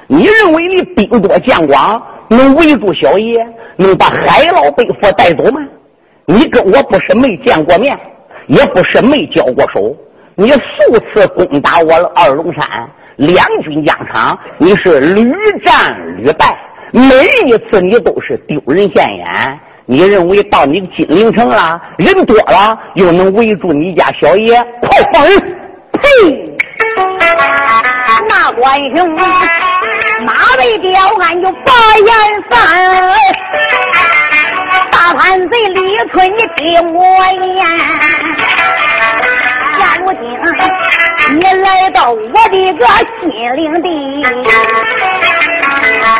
[0.08, 5.60] 你认为你兵多将广，能围住小爷，能把海老背负带走吗？
[6.26, 7.98] 你跟我不是没见过面，
[8.48, 9.96] 也不是没交过手。
[10.36, 12.66] 你数次攻打我二龙山，
[13.16, 15.32] 两军疆场，你是屡
[15.64, 16.58] 战屡败，
[16.92, 17.04] 每
[17.46, 19.60] 一次你都是丢人现眼。
[19.86, 24.54] 你认为到你金陵城了，人多了，又能围住你家小爷？
[24.82, 25.40] 快放人！
[25.94, 26.47] 呸！
[28.58, 28.66] 关
[28.96, 29.08] 雄
[30.26, 30.90] 马背吊
[31.20, 32.12] 鞍就把眼
[32.50, 32.52] 翻。
[34.92, 35.80] 大叛贼李
[36.12, 37.00] 春，你听我
[37.56, 37.68] 言，
[39.78, 40.20] 现如今
[41.36, 42.24] 你来到我的
[42.74, 42.84] 个
[43.22, 43.88] 心灵地，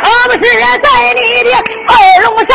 [0.00, 0.40] 可不是
[0.78, 1.50] 在你的
[1.88, 2.50] 二龙山。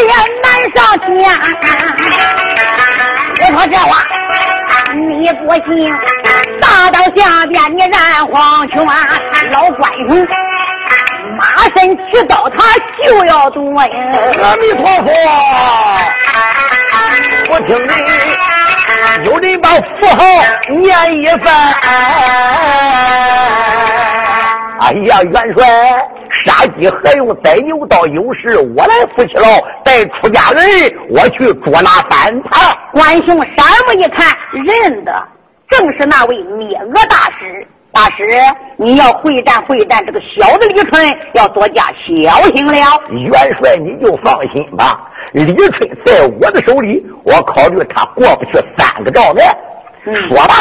[0.00, 1.08] 也难上天。
[3.42, 3.90] 我说这话
[4.94, 5.68] 你不信，
[6.60, 8.74] 大刀下边你染黄泉，
[9.50, 10.10] 老关公
[11.38, 11.42] 马
[11.74, 12.58] 身起刀，他
[13.02, 13.60] 就要夺！
[13.80, 15.08] 阿弥陀佛，
[17.50, 17.88] 我听你
[19.24, 19.80] 有人把符
[20.16, 20.20] 号
[20.76, 20.84] 念
[21.14, 21.48] 一番。
[24.80, 25.58] 哎呀，元帅，
[26.44, 28.06] 杀鸡何用宰牛刀？
[28.06, 29.46] 有事我来扶起喽。
[29.84, 30.64] 带出家人，
[31.10, 32.76] 我去捉拿反叛。
[32.92, 35.12] 关兄山目一看，认得，
[35.68, 37.66] 正是那位灭恶大师。
[37.92, 38.24] 大师，
[38.76, 42.72] 你要会战会战，这个小的李春要多加小心了。
[43.10, 45.08] 元帅，你就放心吧。
[45.32, 49.56] 李春在我的手里，我考虑他过不去三个障碍。
[50.04, 50.54] 说吧，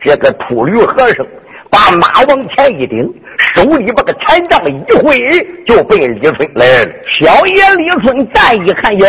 [0.00, 1.26] 这个秃驴和尚
[1.70, 5.20] 把马往前一顶，手里把个禅杖一挥，
[5.66, 6.92] 就被李春来了。
[7.06, 9.06] 小爷李春再一看，哟，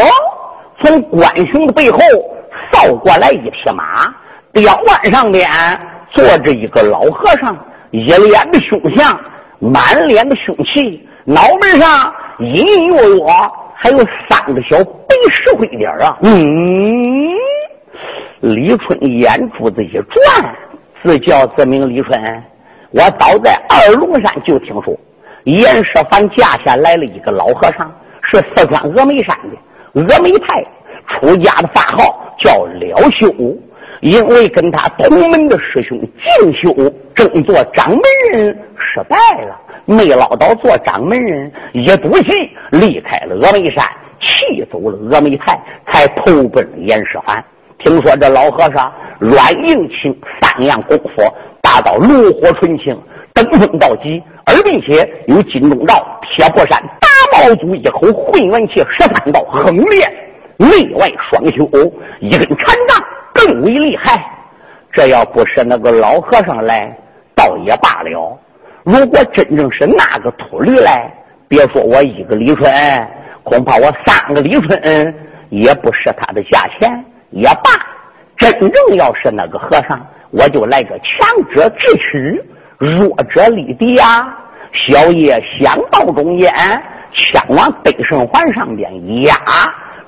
[0.82, 2.00] 从关雄的背后
[2.72, 4.14] 扫过来一匹马，
[4.54, 5.50] 吊腕上边。
[6.14, 7.58] 坐着一个老和尚，
[7.92, 9.18] 一脸的凶相，
[9.60, 13.24] 满脸的凶气，脑门上隐隐约约
[13.74, 13.98] 还有
[14.30, 16.18] 三个小白石灰点啊！
[16.24, 17.32] 嗯，
[18.42, 20.54] 李春眼珠子一转，
[21.02, 22.44] 自叫自名李春。
[22.92, 24.98] 我早在二龙山就听说，
[25.46, 30.64] 严世蕃驾下来了一个老和尚，是四川峨眉山的峨眉派
[31.08, 33.34] 出家的法号叫了修。
[34.02, 36.74] 因为跟他同门的师兄敬修
[37.14, 38.02] 正做掌门
[38.32, 43.86] 人失败了，没捞到做掌门人，一赌气离开了峨眉山，
[44.20, 45.56] 气走了峨眉派，
[45.92, 47.44] 才投奔了严世蕃。
[47.78, 51.24] 听说这老和尚软硬轻三样功夫
[51.82, 52.98] 到炉火纯青，
[53.34, 60.12] 登峰造极，而并且有金钟罩、铁布衫、大毛祖一口混元气十三道横练，
[60.58, 61.70] 内外双修，
[62.20, 63.04] 一根禅杖。
[63.34, 64.24] 更为厉害，
[64.92, 66.96] 这要不是那个老和尚来，
[67.34, 68.38] 倒也罢了。
[68.84, 71.12] 如果真正是那个秃驴来，
[71.48, 72.72] 别说我一个李春，
[73.44, 75.16] 恐怕我三个李春
[75.50, 77.72] 也不是他的价钱也罢。
[78.38, 82.42] 真正要是那个和尚，我就来个强者智取，
[82.78, 84.36] 弱者立敌呀！
[84.74, 86.54] 小爷想到中间，
[87.12, 89.36] 枪往背胜环上边一压，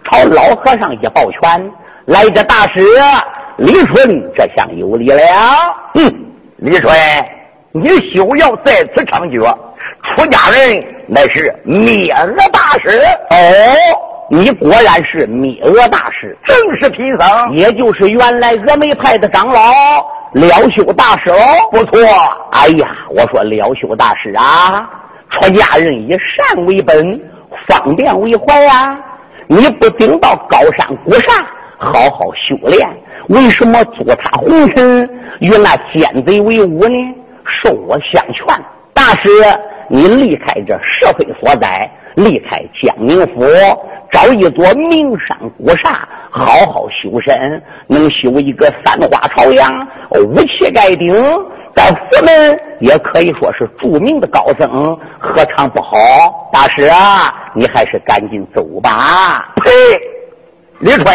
[0.09, 1.71] 朝老和尚一抱拳。
[2.05, 2.81] 来者大师，
[3.57, 5.21] 李春，这厢有礼了。
[5.93, 6.09] 哼，
[6.57, 6.93] 李春，
[7.73, 9.53] 你休要在此猖獗。
[10.03, 12.89] 出家人乃是灭恶大师。
[13.31, 13.35] 哦，
[14.35, 19.61] 你果然是灭恶大师，正是贫僧，也就是原来峨眉派的长老
[20.31, 21.37] 了修大师哦。
[21.71, 22.01] 不错。
[22.51, 24.89] 哎呀，我说了修大师啊，
[25.29, 27.21] 出家人以善为本，
[27.67, 28.99] 方便为怀呀。
[29.45, 31.31] 你不顶到高山古刹？
[31.77, 32.89] 好好修炼，
[33.29, 35.07] 为什么做他红尘
[35.41, 36.95] 与那奸贼为伍呢？
[37.61, 38.47] 受我相劝，
[38.95, 39.29] 大师，
[39.89, 43.45] 你离开这社会所在，离开江宁府，
[44.13, 49.69] 找一座名山古刹，好好修身，能修一个三花朝阳，
[50.11, 51.11] 武器盖顶，
[51.75, 55.97] 在佛门也可以说是著名的高僧，何尝不好？
[56.53, 59.51] 大师啊，你还是赶紧走吧。
[59.55, 59.71] 呸！
[60.79, 61.05] 李春。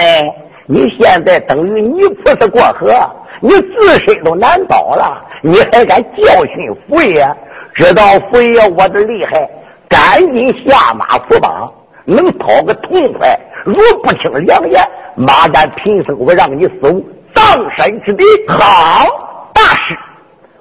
[0.71, 2.93] 你现在等于泥菩萨过河，
[3.41, 7.27] 你自身都难保了，你还敢教训佛爷？
[7.73, 9.49] 知道佛爷我的厉害，
[9.89, 11.73] 赶紧下马扶绑，
[12.09, 13.39] 能讨个痛快。
[13.65, 14.83] 如不听良言，
[15.15, 17.45] 马丹贫僧我让你死无葬
[17.77, 18.25] 身之地。
[18.49, 19.07] 好，
[19.53, 19.97] 大师，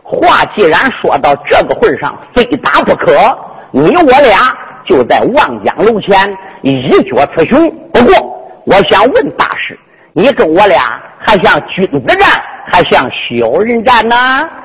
[0.04, 3.14] 话既然说到这个份上，非打不可。
[3.72, 4.56] 你我俩
[4.86, 7.70] 就在望江楼前一决雌雄。
[7.94, 8.14] 不过，
[8.66, 9.78] 我想问大师。
[10.14, 12.28] 你跟我俩还像君子战，
[12.66, 14.16] 还像小人战呢？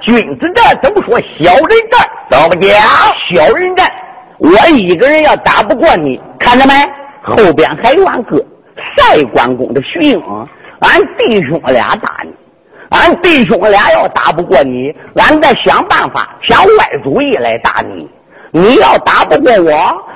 [0.00, 2.08] 君子战怎么说小人战？
[2.30, 2.72] 怎么讲？
[3.28, 3.86] 小人战，
[4.42, 6.74] 我一个人要打不过你，看着没？
[7.22, 8.36] 后边还有俺哥
[8.96, 10.20] 赛关公的徐英，
[10.80, 12.30] 俺弟兄俩打你。
[12.90, 18.08] 俺弟兄俩要打不过你，俺再想办法想歪主意来打你。
[18.50, 19.72] 你要打不过我。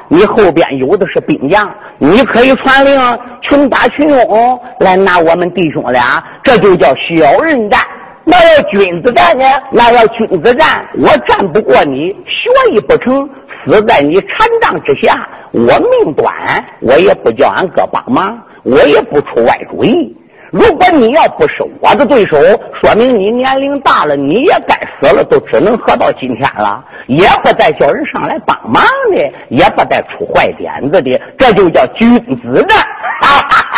[0.08, 1.68] 你后边有的是兵将，
[1.98, 7.80] 你可以传令群打群拥来拿我们弟兄俩，这就叫小人战。
[8.24, 9.44] 那要君子战呢？
[9.70, 13.28] 那要君子战，我战不过你，学艺不成，
[13.66, 16.32] 死在你禅杖之下，我命短，
[16.80, 20.16] 我也不叫俺哥帮忙，我也不出外主意。
[20.52, 22.38] 如果你要不是我的对手，
[22.80, 32.78] 说明你年龄大了，你也该死了，都只能活到今天了，也不再叫人上来帮忙的，也不再出坏点子的，这就叫君子战。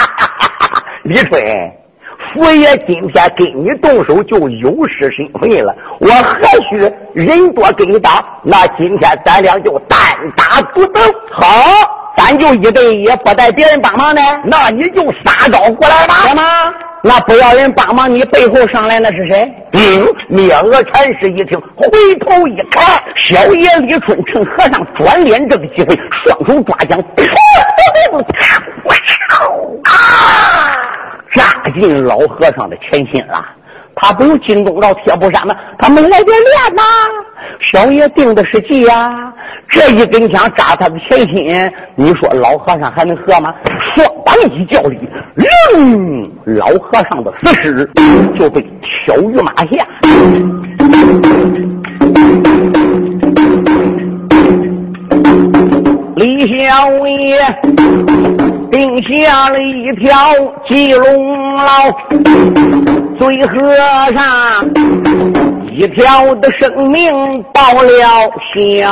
[1.05, 1.43] 李春，
[2.35, 6.77] 佛爷今天跟你动手就有失身份了，我何许
[7.15, 8.25] 人多跟你打？
[8.43, 9.99] 那今天咱俩就单
[10.37, 11.01] 打独斗。
[11.33, 11.47] 好，
[12.17, 16.15] 咱就一对一，不带别人帮忙的，那你就撒招过来吧。
[16.27, 16.43] 行吗？
[17.03, 19.53] 那不要人帮忙，你背后上来那是谁？
[19.73, 21.89] 嗯，灭恶禅师一听，回
[22.27, 25.95] 头一看，小爷李春趁和尚转脸这个机会，
[26.25, 26.99] 双手抓将，
[29.85, 30.77] 啊，
[31.33, 33.45] 扎进老和尚的前心了。
[34.01, 35.55] 他不有金钟罩铁布衫吗？
[35.79, 36.83] 他没来这练吗？
[37.61, 39.33] 小爷定的是计呀，
[39.69, 43.53] 这一根枪扎他的前心，你说老和尚还能喝吗？
[43.95, 44.99] 双膀一叫力，
[45.35, 47.89] 扔老和尚的死尸
[48.39, 48.61] 就被
[49.05, 49.87] 挑于马下。
[56.19, 57.39] 李小爷
[58.73, 60.11] 定下了一条
[60.67, 61.93] 鸡笼牢，
[63.17, 63.55] 最和
[64.13, 64.69] 尚
[65.73, 67.89] 一条的生命报了
[68.53, 68.91] 销。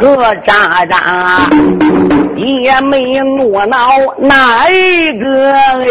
[0.00, 1.48] 何渣渣
[2.36, 5.86] 也没怒恼哪一个哎，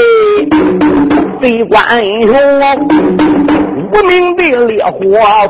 [1.41, 1.79] 贼官
[2.23, 2.35] 说。
[3.91, 4.97] 无名的烈火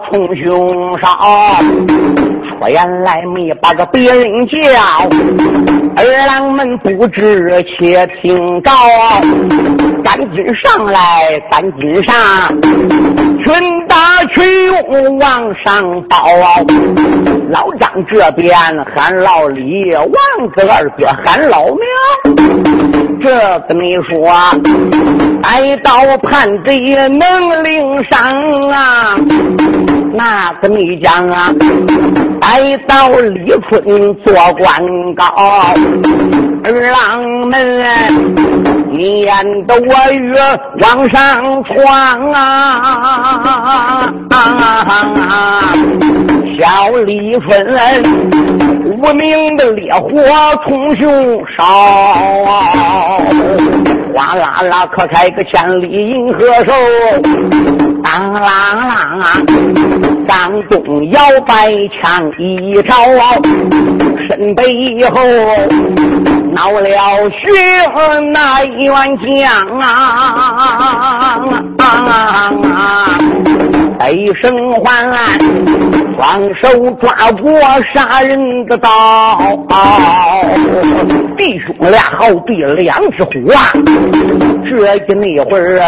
[0.10, 1.10] 冲胸上，
[2.62, 4.56] 说原来没把个别人叫，
[5.96, 8.72] 二郎们不知且听着，
[10.04, 12.14] 赶紧上来，赶紧上，
[13.44, 16.18] 群打群勇往上报。
[17.50, 18.56] 老张这边
[18.94, 20.14] 喊老李，王
[20.56, 21.82] 子二哥喊老苗。
[23.24, 24.32] 这跟你说，
[25.42, 25.92] 挨到
[26.22, 29.18] 叛贼能领上啊！
[30.14, 31.54] 那跟你讲啊，
[32.42, 33.84] 来到李春
[34.26, 34.68] 做官
[35.14, 35.24] 高，
[36.64, 37.86] 二郎们
[38.92, 40.34] 撵得我越
[40.80, 42.42] 往上闯啊！
[46.60, 47.48] 小李春
[48.86, 50.10] 无名的烈火
[50.66, 51.64] 冲胸烧。
[54.14, 56.72] 哗啦啦，可开个千里银河手，
[58.04, 59.24] 当啷啷啊！
[60.28, 62.94] 张东摇摆枪一招，
[64.28, 65.22] 身背后
[66.52, 67.38] 闹了血
[68.34, 71.40] 那一员将啊！
[74.00, 75.12] 悲声唤，
[76.18, 77.52] 双手抓过
[77.94, 78.90] 杀人的刀，
[81.38, 83.72] 弟兄俩好比两只虎啊！
[84.70, 85.82] 这一那会儿，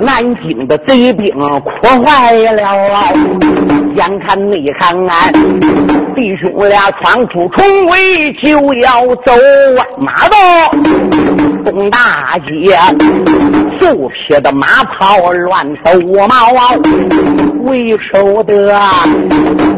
[0.00, 1.30] 南京的贼兵
[1.60, 1.70] 哭
[2.04, 3.12] 坏了，
[3.94, 5.32] 眼看内看俺
[6.14, 9.32] 弟兄俩闯出重围，就要走
[9.98, 10.36] 马道
[11.64, 12.78] 东大街，
[13.80, 15.92] 就撇的马炮乱走
[16.28, 16.36] 毛。
[17.64, 18.78] 为首的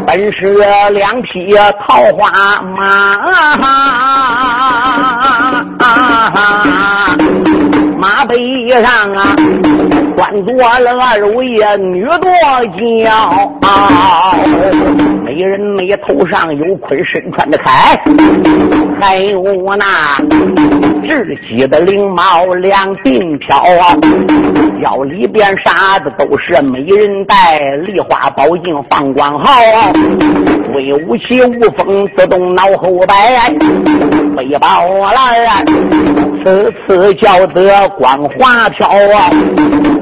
[0.07, 0.55] 本是
[0.93, 1.55] 两匹
[1.87, 3.19] 桃花马，
[7.99, 9.35] 马背上啊，
[10.17, 11.45] 端坐了二位
[11.79, 12.31] 女多
[12.77, 13.61] 娇，
[15.25, 17.69] 美人美头上有盔，身穿的铠，
[19.01, 19.43] 还有
[19.77, 19.85] 那
[21.11, 23.65] 雉鸡的翎毛两鬓飘，
[24.81, 29.93] 腰里边啥子都是美人带，梨花宝镜放光好啊，
[30.73, 33.51] 威武气无风自动脑后摆，
[34.37, 35.65] 背包来，
[36.45, 39.31] 此次叫得光花飘啊！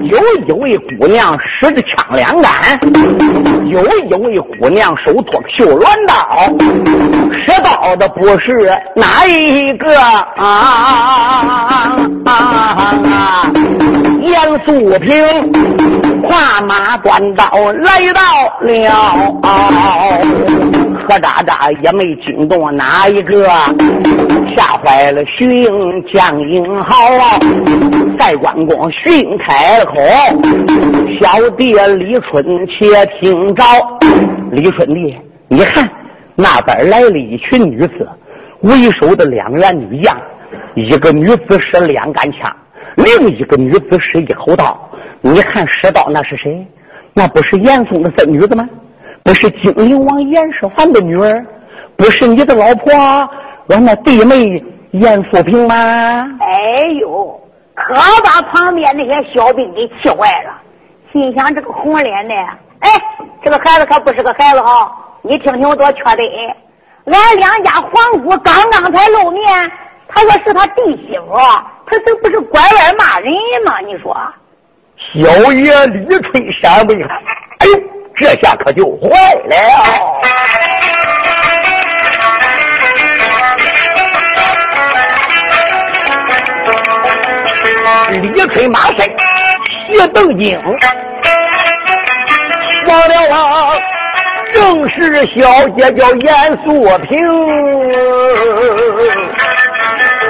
[0.09, 2.51] 有一位姑娘使着枪两杆，
[3.67, 6.49] 有一位姑娘手托绣鸾刀，
[7.45, 10.01] 使刀的不是哪一个
[10.37, 11.99] 啊？
[14.23, 14.35] 严
[14.65, 15.13] 素平
[16.23, 17.45] 跨马端刀
[17.83, 18.21] 来到
[18.61, 18.67] 了，
[21.07, 23.47] 何渣渣也没惊动哪一个，
[24.57, 26.97] 吓坏了徐英江英豪。
[28.19, 33.65] 在关公徐英开口，哦小弟李春且听着。
[34.53, 35.19] 李春弟，
[35.49, 35.89] 你看
[36.37, 38.09] 那边来了一群女子，
[38.61, 40.17] 为首的两员女将，
[40.77, 42.55] 一个女子使两杆枪。
[42.97, 44.79] 另一个女子使一口刀，
[45.21, 46.65] 你看使刀那是谁？
[47.13, 48.65] 那不是严嵩的孙女子吗？
[49.25, 51.45] 不是金陵王严世蕃的女儿？
[51.97, 52.95] 不是你的老婆，
[53.67, 55.75] 我那弟妹严素萍吗？
[56.41, 57.41] 哎呦，
[57.87, 60.53] 可把旁边那些小兵给气坏了，
[61.13, 62.35] 心想这个红脸的，
[62.81, 62.91] 哎，
[63.45, 64.93] 这个孩子可不是个孩子哈！
[65.23, 66.23] 你听听我多缺德，
[67.07, 69.73] 俺两家皇姑刚刚才露面，
[70.09, 71.35] 他说是他弟媳妇。
[71.91, 73.33] 他这不是拐弯骂人
[73.65, 73.79] 吗？
[73.81, 74.15] 你说，
[75.15, 77.83] 小爷李春山为哎呦，
[78.15, 79.57] 这下可就坏了。
[90.15, 90.59] 正经。
[92.87, 93.37] 忘了啊，
[94.53, 96.29] 正是小姐叫严
[96.65, 96.69] 素
[97.07, 97.11] 萍，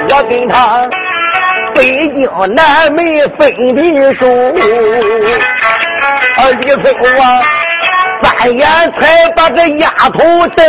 [0.09, 0.85] 我跟她
[1.73, 1.79] 北
[2.09, 2.97] 京南门
[3.37, 3.39] 分
[3.73, 3.77] 的
[4.19, 4.21] 手，
[6.35, 6.85] 啊，李凤
[7.19, 7.23] 啊，
[8.21, 8.61] 三眼
[8.99, 9.01] 才
[9.35, 10.19] 把这丫头
[10.55, 10.59] 瞪。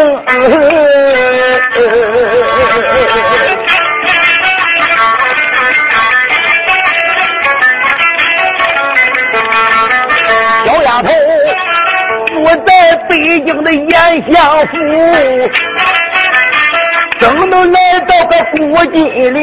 [13.09, 13.89] 北京的延
[14.33, 14.75] 祥府，
[17.19, 19.39] 正能来到个郭金陵。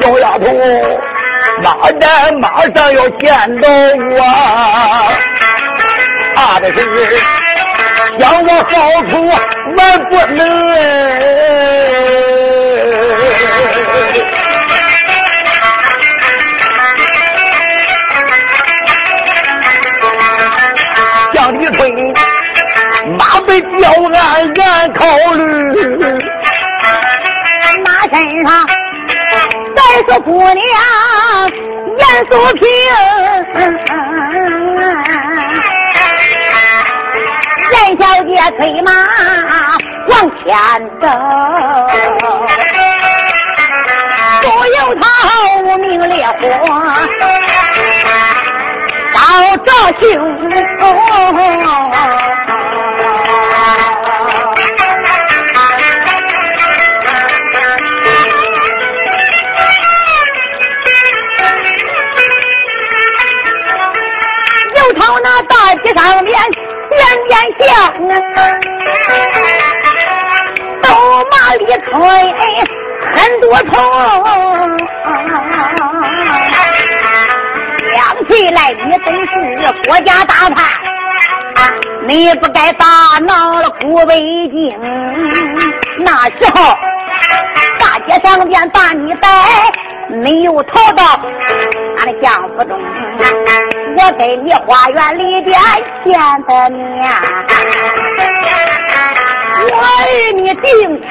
[0.00, 0.44] 小丫头
[1.62, 3.68] 马站马上要见到
[4.10, 4.18] 我，
[6.34, 6.78] 怕的是
[8.18, 8.72] 想我好
[9.08, 9.12] 处
[9.76, 9.78] 万
[10.08, 10.40] 不能。
[23.60, 24.18] 马被吊鞍
[24.56, 25.04] 俺考
[25.34, 25.40] 虑。
[27.84, 28.14] 马身
[28.46, 28.50] 上
[29.76, 30.64] 再说姑娘
[31.96, 32.62] 严素萍，
[37.72, 38.88] 严小姐催马
[40.08, 40.46] 往前
[41.00, 41.04] 走，
[44.42, 45.02] 不由他
[45.62, 46.32] 无名烈火
[49.12, 49.18] 烧
[49.58, 49.68] 着
[50.00, 50.04] 胸。
[50.80, 50.84] 又
[65.94, 66.32] 上面
[66.90, 67.68] 连连响，
[70.82, 70.86] 斗
[71.30, 71.90] 马里吹
[73.12, 73.72] 很多虫，
[77.94, 79.32] 想起来你都是
[79.88, 80.58] 国家大叛，
[82.06, 82.84] 你不该打
[83.26, 84.14] 闹了古北
[84.48, 84.78] 京。
[85.98, 86.78] 那时候
[87.78, 89.28] 大街上边把你逮，
[90.08, 91.02] 没有逃到
[91.98, 92.78] 俺的相府中。
[94.02, 95.60] 我给你花园里边
[96.06, 97.04] 见的面，
[99.66, 99.76] 我
[100.08, 100.64] 与你定
[100.96, 101.04] 亲，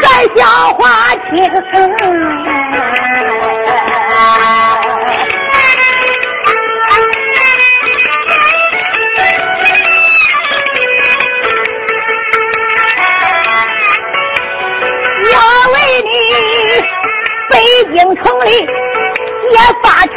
[0.00, 0.04] 在
[0.36, 0.40] 小
[0.74, 0.80] 花
[1.30, 1.34] 厅。
[15.28, 15.28] 我
[15.72, 15.74] 为
[16.04, 16.14] 你
[17.50, 17.52] 北
[17.92, 18.48] 京城里。
[19.56, 20.14] 也发长，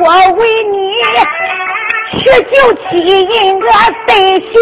[0.00, 0.04] 我
[0.34, 0.40] 为
[0.70, 0.76] 你
[2.22, 2.88] 十九七
[3.58, 3.66] 个
[4.06, 4.54] 对心，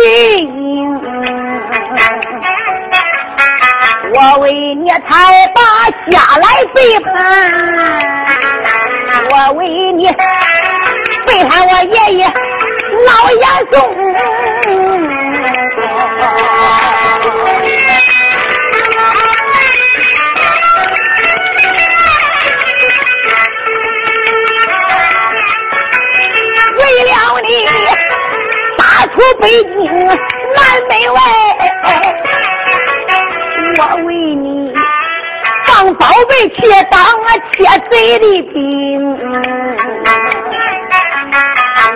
[4.14, 4.44] 我为
[4.74, 5.04] 你才
[5.54, 5.60] 把
[6.10, 6.44] 家来
[6.74, 7.10] 背叛，
[9.30, 9.60] 我为
[9.92, 10.00] 你
[11.26, 12.24] 背叛我爷爷
[13.06, 13.74] 老严嵩。
[29.16, 30.14] 出北京南
[30.88, 31.18] 门外，
[33.78, 34.44] 我为你
[35.64, 36.60] 放宝贝去
[36.90, 36.94] 当
[37.52, 37.56] 窃
[37.90, 38.54] 贼的兵。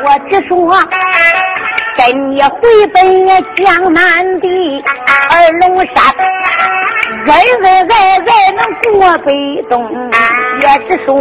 [0.03, 0.55] 我只说
[1.99, 2.01] 跟
[2.31, 2.51] 你回
[2.95, 2.99] 奔
[3.57, 4.01] 江南
[4.41, 4.47] 的
[5.29, 5.63] 二龙
[5.95, 5.95] 山，
[7.27, 8.23] 恩恩爱爱
[8.57, 8.59] 能
[8.99, 9.29] 过北
[9.69, 9.73] 东，
[10.63, 11.13] 也是说。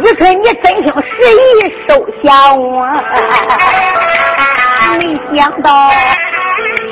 [0.00, 0.92] 一春，你真心实
[1.34, 1.42] 意
[1.88, 1.90] 收
[2.22, 2.62] 下我，
[4.96, 5.90] 没想到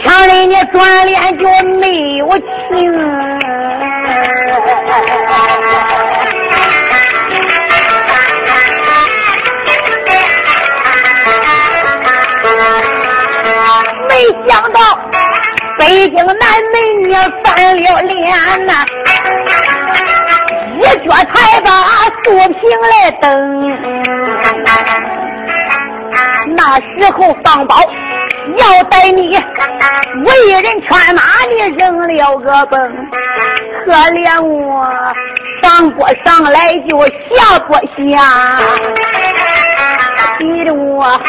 [0.03, 1.45] 强人家转脸就
[1.81, 2.43] 没有情。
[14.09, 14.13] 没
[14.47, 14.79] 想到
[15.79, 16.35] 北京南
[16.73, 16.75] 门
[17.09, 18.73] 你翻了脸呐！
[20.79, 21.69] 一脚才把
[22.23, 22.57] 素萍
[22.91, 23.25] 来蹬，
[26.57, 27.77] 那时候放宝
[28.57, 32.81] 要带你为人穿马，你扔了个崩，
[33.85, 34.85] 可怜我
[35.63, 38.59] 上不上来就下不下，
[40.39, 41.21] 逼得我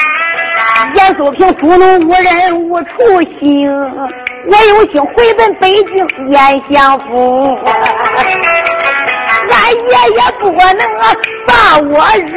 [0.93, 3.69] 严素萍主怒无人无处行，
[4.47, 7.57] 我有心回奔北京燕相府。
[9.49, 10.81] 俺爷爷不能
[11.45, 11.91] 把我
[12.33, 12.35] 容，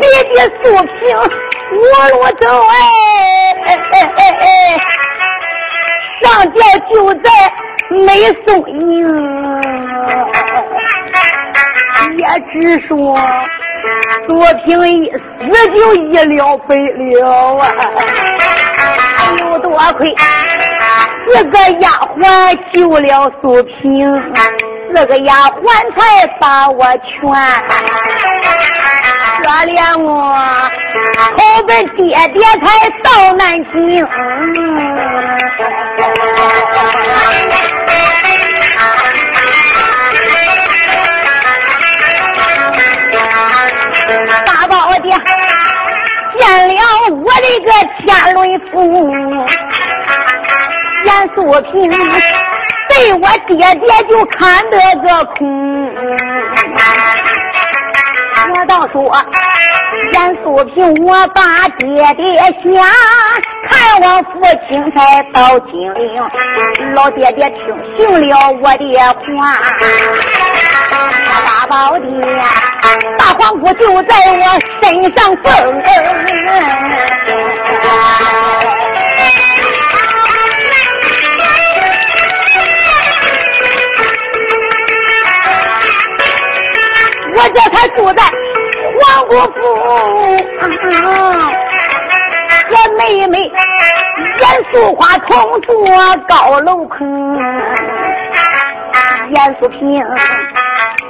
[0.00, 1.49] 可人素萍。
[1.72, 1.78] 我
[2.10, 2.72] 路走哎，
[6.20, 6.58] 上吊
[6.90, 7.26] 就在
[7.90, 8.06] 没
[8.46, 8.78] 松营，
[12.18, 12.54] 也只
[12.86, 12.90] 说
[14.26, 14.30] 左
[14.64, 15.18] 平一死
[15.72, 17.62] 就一了百了啊，
[19.40, 20.14] 有多亏
[21.26, 22.22] 四个丫鬟
[22.72, 24.12] 救了素平，
[24.92, 25.64] 四个丫鬟
[25.96, 27.10] 才把我劝。
[29.50, 30.10] 可怜我，
[31.36, 33.42] 后本爹爹才到南
[33.72, 34.06] 京，
[44.46, 45.10] 大宝爹
[46.38, 46.80] 见了
[47.10, 48.38] 我的个天伦
[48.70, 48.72] 父，
[51.06, 51.38] 严素
[51.72, 51.90] 平
[52.88, 54.38] 对我爹爹就看
[54.70, 55.38] 得个空。
[58.60, 59.10] 我倒说，
[60.12, 62.52] 严素平，我把爹爹想
[63.66, 64.30] 看望父
[64.68, 66.22] 亲才到金陵。
[66.94, 67.58] 老爹爹听
[67.96, 68.84] 信了我的
[69.38, 69.56] 话，
[70.90, 72.06] 大宝爹，
[73.16, 74.44] 大黄姑就在我
[74.82, 74.84] 身
[75.16, 75.50] 上蹦。
[87.52, 88.22] 这才住在
[89.00, 89.58] 皇姑府，
[92.70, 95.68] 我妹妹严素花同坐
[96.28, 96.98] 高楼棚，
[99.34, 99.78] 严素平，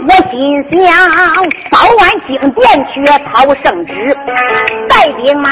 [0.08, 0.88] 我心想
[1.70, 2.94] 早晚进殿去
[3.32, 3.32] 讨
[3.62, 3.92] 圣旨，
[4.88, 5.48] 带兵马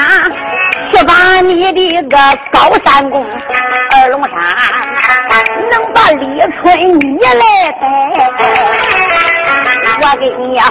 [0.91, 2.17] 去把你的个
[2.51, 3.23] 高山宫
[3.91, 4.31] 二龙山，
[5.69, 6.23] 能把李
[6.61, 7.43] 春你来
[7.79, 8.98] 带。
[10.01, 10.63] 我给你呀，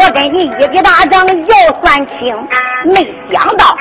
[0.00, 2.48] 我跟你一笔大账要算清，
[2.86, 3.76] 没想到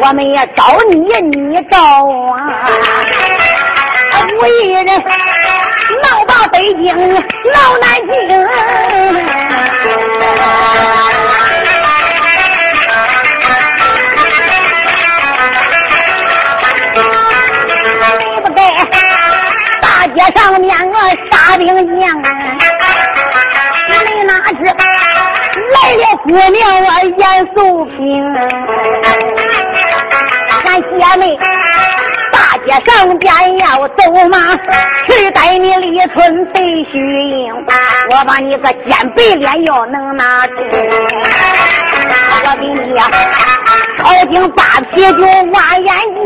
[0.00, 2.34] 我们也找你，你找我，
[4.38, 8.10] 我一人闹到北京，闹南京。
[18.42, 18.60] 对不对？
[19.80, 20.94] 大街上面我
[21.30, 21.66] 杀兵
[22.00, 22.69] 将。
[25.96, 26.88] 了姑娘我
[27.18, 27.24] 严
[27.54, 27.98] 素萍，
[30.64, 31.22] 俺姐妹
[32.32, 32.36] 大
[32.66, 33.98] 街上边要走
[34.30, 34.36] 马，
[35.06, 37.54] 去带你李春飞虚营，
[38.10, 40.52] 我把你个尖背脸要能拿住，
[42.44, 43.10] 我给你呀，
[43.98, 44.62] 朝廷扒
[44.92, 45.22] 皮就
[45.52, 46.20] 挖眼睛。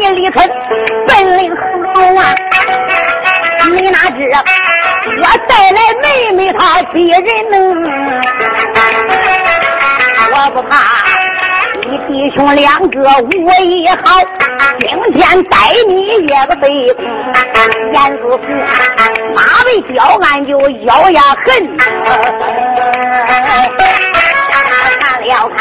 [0.00, 0.48] 你李春
[1.06, 1.50] 本领
[1.94, 2.34] 好啊，
[3.74, 4.16] 你哪知
[5.20, 7.20] 我带来妹妹她逼人
[7.50, 7.56] 呢？
[10.30, 10.72] 我不怕
[11.90, 13.28] 你弟兄两个武
[13.64, 14.20] 艺好，
[14.78, 15.56] 今天逮
[15.88, 15.92] 你
[16.26, 17.04] 也不背空。
[17.92, 18.46] 严素平
[19.34, 20.52] 马为交俺就
[20.86, 21.46] 咬牙恨。
[25.00, 25.58] 看了看，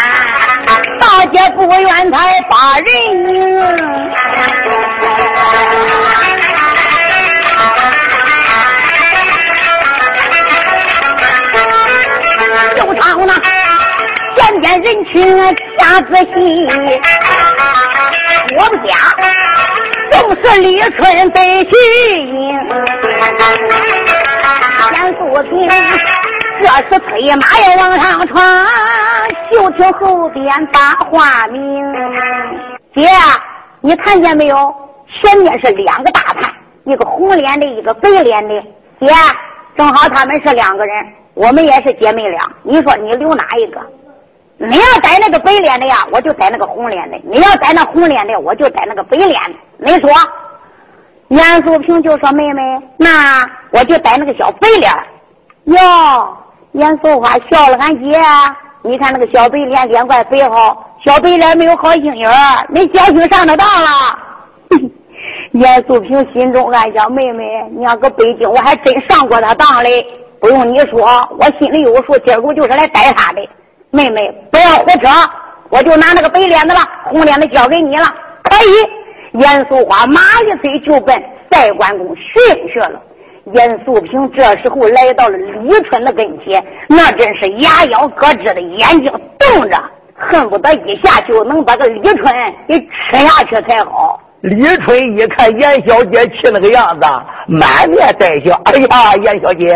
[1.00, 2.18] 大姐不愿才
[2.50, 2.86] 把人
[3.30, 3.36] 迎。
[12.76, 13.34] 就唱那
[14.36, 15.14] 见见人群
[15.78, 16.26] 下仔细，
[18.56, 18.94] 我不假，
[20.10, 21.72] 正是李春得去
[22.22, 22.32] 迎，
[24.94, 25.20] 严素
[25.50, 25.52] 平。
[26.60, 28.40] 这时催马要往上闯，
[29.52, 31.62] 就听后边把话明。
[32.96, 33.08] 姐，
[33.82, 34.76] 你看见没有？
[35.22, 36.52] 前面是两个大汉，
[36.84, 38.62] 一个红脸的，一个白脸的。
[39.00, 39.08] 姐，
[39.78, 42.40] 正好他们是两个人，我们也是姐妹俩。
[42.64, 43.80] 你说你留哪一个？
[44.58, 49.60] 你要带那个白脸的呀，我就带那个红脸的；你要带那红脸的，我就带那个白脸的。
[49.78, 50.10] 你说？
[51.30, 52.62] 严素萍就说：“妹妹，
[52.96, 54.90] 那我就带那个小白脸。”
[55.66, 56.38] 哟。
[56.78, 58.20] 严素花笑了，俺姐，
[58.84, 63.90] 你看那个小白脸脸怪肥好，小白脸没有好心眼儿，你侥幸上得当了。
[65.54, 67.44] 严素萍心中暗想：妹妹，
[67.76, 70.06] 你要搁北京，我还真上过他当嘞。
[70.40, 71.08] 不用你说，
[71.40, 73.42] 我心里有数，今儿个就是来逮他的。
[73.90, 75.10] 妹妹，不要胡扯，
[75.70, 78.06] 我就拿那个白脸的了，红脸的交给你了。
[78.44, 79.42] 可以。
[79.42, 81.16] 严素花马一催就奔
[81.52, 83.02] 赛关公寻去了。
[83.54, 89.82] 严素平这时候来到了李春的跟前，那真是牙咬咯吱的，眼睛瞪着，
[90.16, 92.36] 恨不得一下就能把个李春
[92.68, 94.20] 给吃下去才好。
[94.42, 97.08] 李春一看严小姐气那个样子，
[97.48, 98.60] 满面带笑。
[98.66, 99.76] 哎呀，严小姐，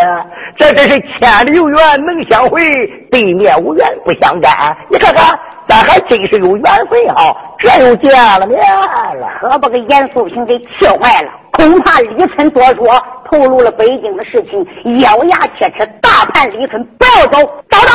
[0.55, 2.61] 这真是千里有缘能相会，
[3.09, 4.51] 对面无缘不相干。
[4.89, 9.27] 你看看，咱还真是有缘分啊，这又见了面了。
[9.41, 11.31] 可把个严素平给气坏了。
[11.53, 14.65] 恐怕李春多说，透露了北京的事情，
[14.99, 17.37] 咬牙切齿，大判李春不要走，
[17.69, 17.91] 找找。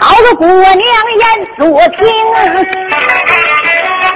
[0.00, 0.84] 好个姑娘严
[1.58, 2.06] 素萍，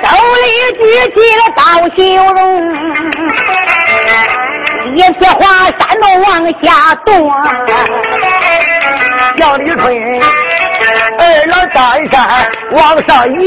[0.03, 0.07] 手
[0.43, 0.47] 里
[0.79, 0.83] 举
[1.15, 1.63] 起了刀
[1.97, 1.99] 修
[2.35, 2.41] 容，
[4.95, 5.41] 一撇华
[5.79, 6.29] 山都往
[6.63, 6.67] 下
[7.05, 7.09] 夺，
[9.37, 9.81] 叫李春
[11.19, 11.79] 二郎担
[12.11, 12.19] 山
[12.73, 12.79] 往
[13.09, 13.09] 上
[13.41, 13.45] 迎。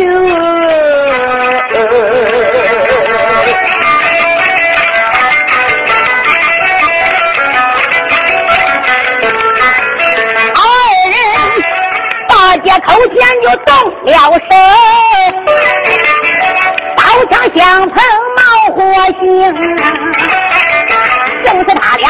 [12.80, 13.74] 头前就动
[14.06, 14.40] 了手，
[16.96, 17.96] 刀枪相碰
[18.36, 18.42] 冒
[18.76, 18.78] 火
[19.20, 19.22] 星，
[21.44, 22.04] 就是他俩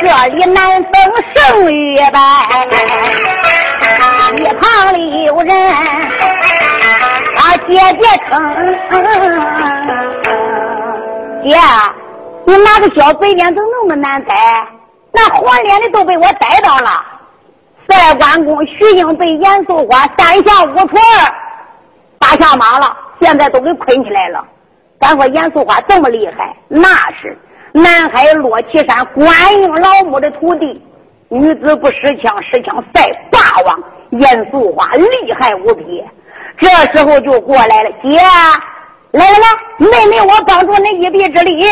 [0.00, 0.04] 这
[0.34, 0.92] 里难分
[1.34, 1.38] 胜
[1.72, 1.76] 与
[2.10, 2.18] 败。
[4.36, 8.30] 一旁里有人，啊姐姐称，
[11.44, 11.48] 姐，
[12.46, 14.34] 你拿个小嘴脸怎么那么难逮？
[15.12, 17.02] 那黄脸的都被我逮到了。
[17.90, 21.34] 在关公徐英被严素花三下五除二
[22.20, 24.44] 打下马了，现在都给捆起来了。
[25.00, 27.36] 咱说严素花这么厉害，那是
[27.72, 30.80] 南海落旗山观音老母的徒弟，
[31.28, 33.82] 女子不识枪，识枪赛霸王。
[34.10, 36.04] 严素花厉害无比，
[36.58, 38.18] 这时候就过来了，姐，
[39.12, 39.46] 来来来，
[39.78, 41.64] 妹妹我帮助你一臂之力。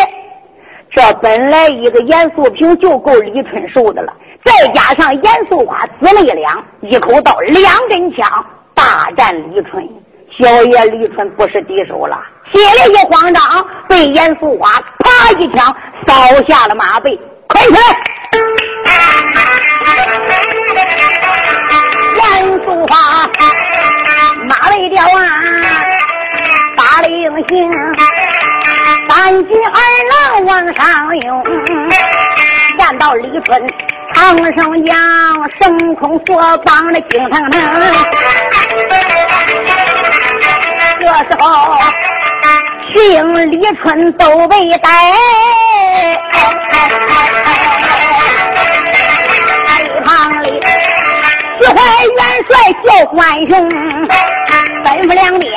[0.90, 4.12] 这本来一个严素平就够李春受的了。
[4.44, 8.28] 再加上严素花姊妹俩，一口刀，两根枪，
[8.74, 9.86] 大战李春。
[10.38, 12.20] 小爷李春不是敌手了，
[12.52, 13.42] 心里一慌张，
[13.88, 14.68] 被严素花
[14.98, 15.74] 啪一枪
[16.06, 16.14] 扫
[16.46, 17.18] 下了马背，
[17.48, 17.78] 快起来！
[22.16, 23.26] 严素花
[24.48, 25.42] 马尾吊啊，
[26.76, 27.70] 打了英雄，
[29.08, 29.80] 三军二
[30.10, 31.44] 郎往上涌，
[32.78, 33.66] 见到李春。
[34.14, 34.96] 唐生将
[35.60, 37.60] 升空所绑的金腾腾，
[40.98, 41.78] 这时候
[42.92, 44.88] 徐英、李春都被逮，
[49.84, 50.60] 一旁里
[51.60, 51.74] 徐怀
[52.16, 52.52] 元帅
[52.84, 53.50] 叫关雄，
[54.84, 55.52] 吩咐两边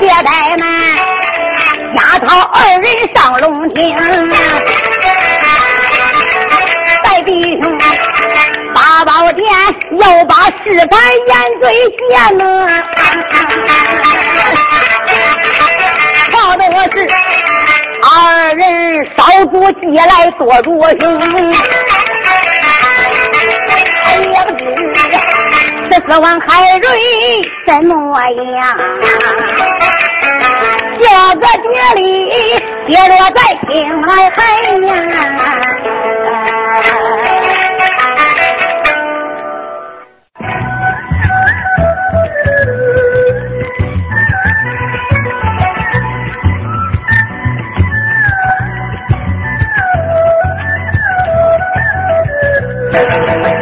[0.00, 0.66] 别怠慢，
[1.94, 2.84] 押他二人
[3.14, 3.78] 上龙庭。
[8.98, 9.46] 八宝殿
[9.98, 11.32] 要把事办严
[11.62, 11.72] 罪
[12.08, 12.42] 县呢，
[16.32, 16.96] 靠的我是
[18.02, 19.22] 二人少
[19.52, 21.06] 主计来多主兄，
[24.04, 24.60] 哎呀不知
[25.92, 26.84] 十四万海瑞
[27.68, 27.94] 怎么
[28.58, 28.76] 样？
[30.98, 31.04] 这
[31.38, 32.02] 个绝里
[32.88, 33.38] 跌落在
[33.70, 33.70] 青
[34.02, 34.38] 海海
[34.88, 34.90] 呀。
[52.90, 53.57] 本戏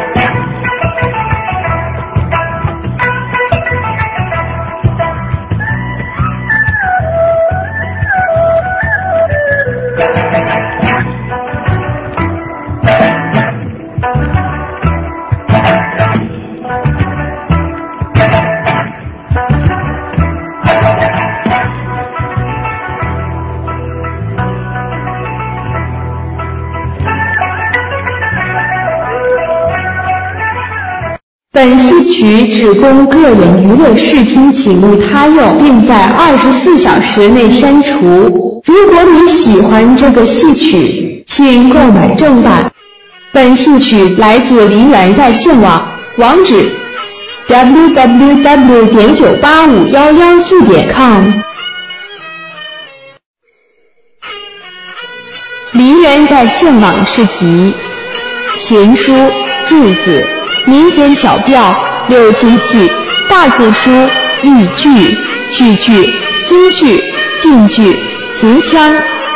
[32.17, 38.63] 曲只供个人娱乐视听，请勿他用，并在二十四小时内删除。
[38.65, 42.71] 如果你喜欢这个戏曲，请购买正版。
[43.31, 46.71] 本戏曲来自梨园在线网，网址
[47.47, 48.87] ：www.
[48.87, 51.23] 点九八五幺幺四点 com。
[55.71, 57.75] 梨园在线网是集
[58.57, 59.13] 琴书、
[59.67, 60.25] 柱子。
[60.65, 61.73] 民间小调、
[62.07, 62.89] 六亲戏、
[63.29, 63.91] 大鼓书、
[64.41, 65.17] 豫剧、
[65.49, 66.13] 曲剧、
[66.45, 67.03] 京剧、
[67.41, 67.99] 晋剧、
[68.33, 68.95] 秦腔、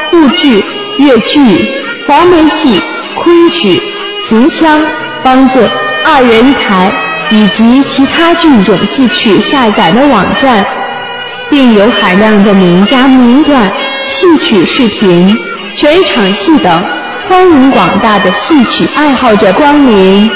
[0.10, 0.64] 沪剧、
[0.98, 1.70] 越剧、
[2.08, 2.82] 黄梅戏、
[3.18, 3.82] 昆曲、
[4.22, 4.82] 秦腔、
[5.24, 5.70] 梆子、
[6.06, 6.92] 二人台
[7.30, 10.66] 以及其他剧种戏曲下载的网站
[11.50, 13.70] 并有海量的名家名段、
[14.02, 15.38] 戏曲视频、
[15.76, 16.82] 全场戏等，
[17.28, 20.32] 欢迎广大的戏曲爱好者光临。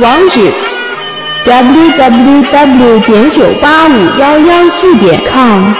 [0.00, 0.52] 网址
[1.46, 3.00] ：www.
[3.04, 5.72] 点九八五幺幺四点 com，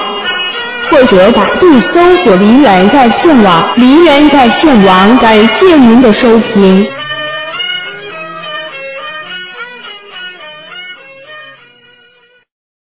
[0.90, 3.68] 或者百度搜索“梨园在线网”。
[3.76, 6.86] 梨园在线网，感谢您的收听。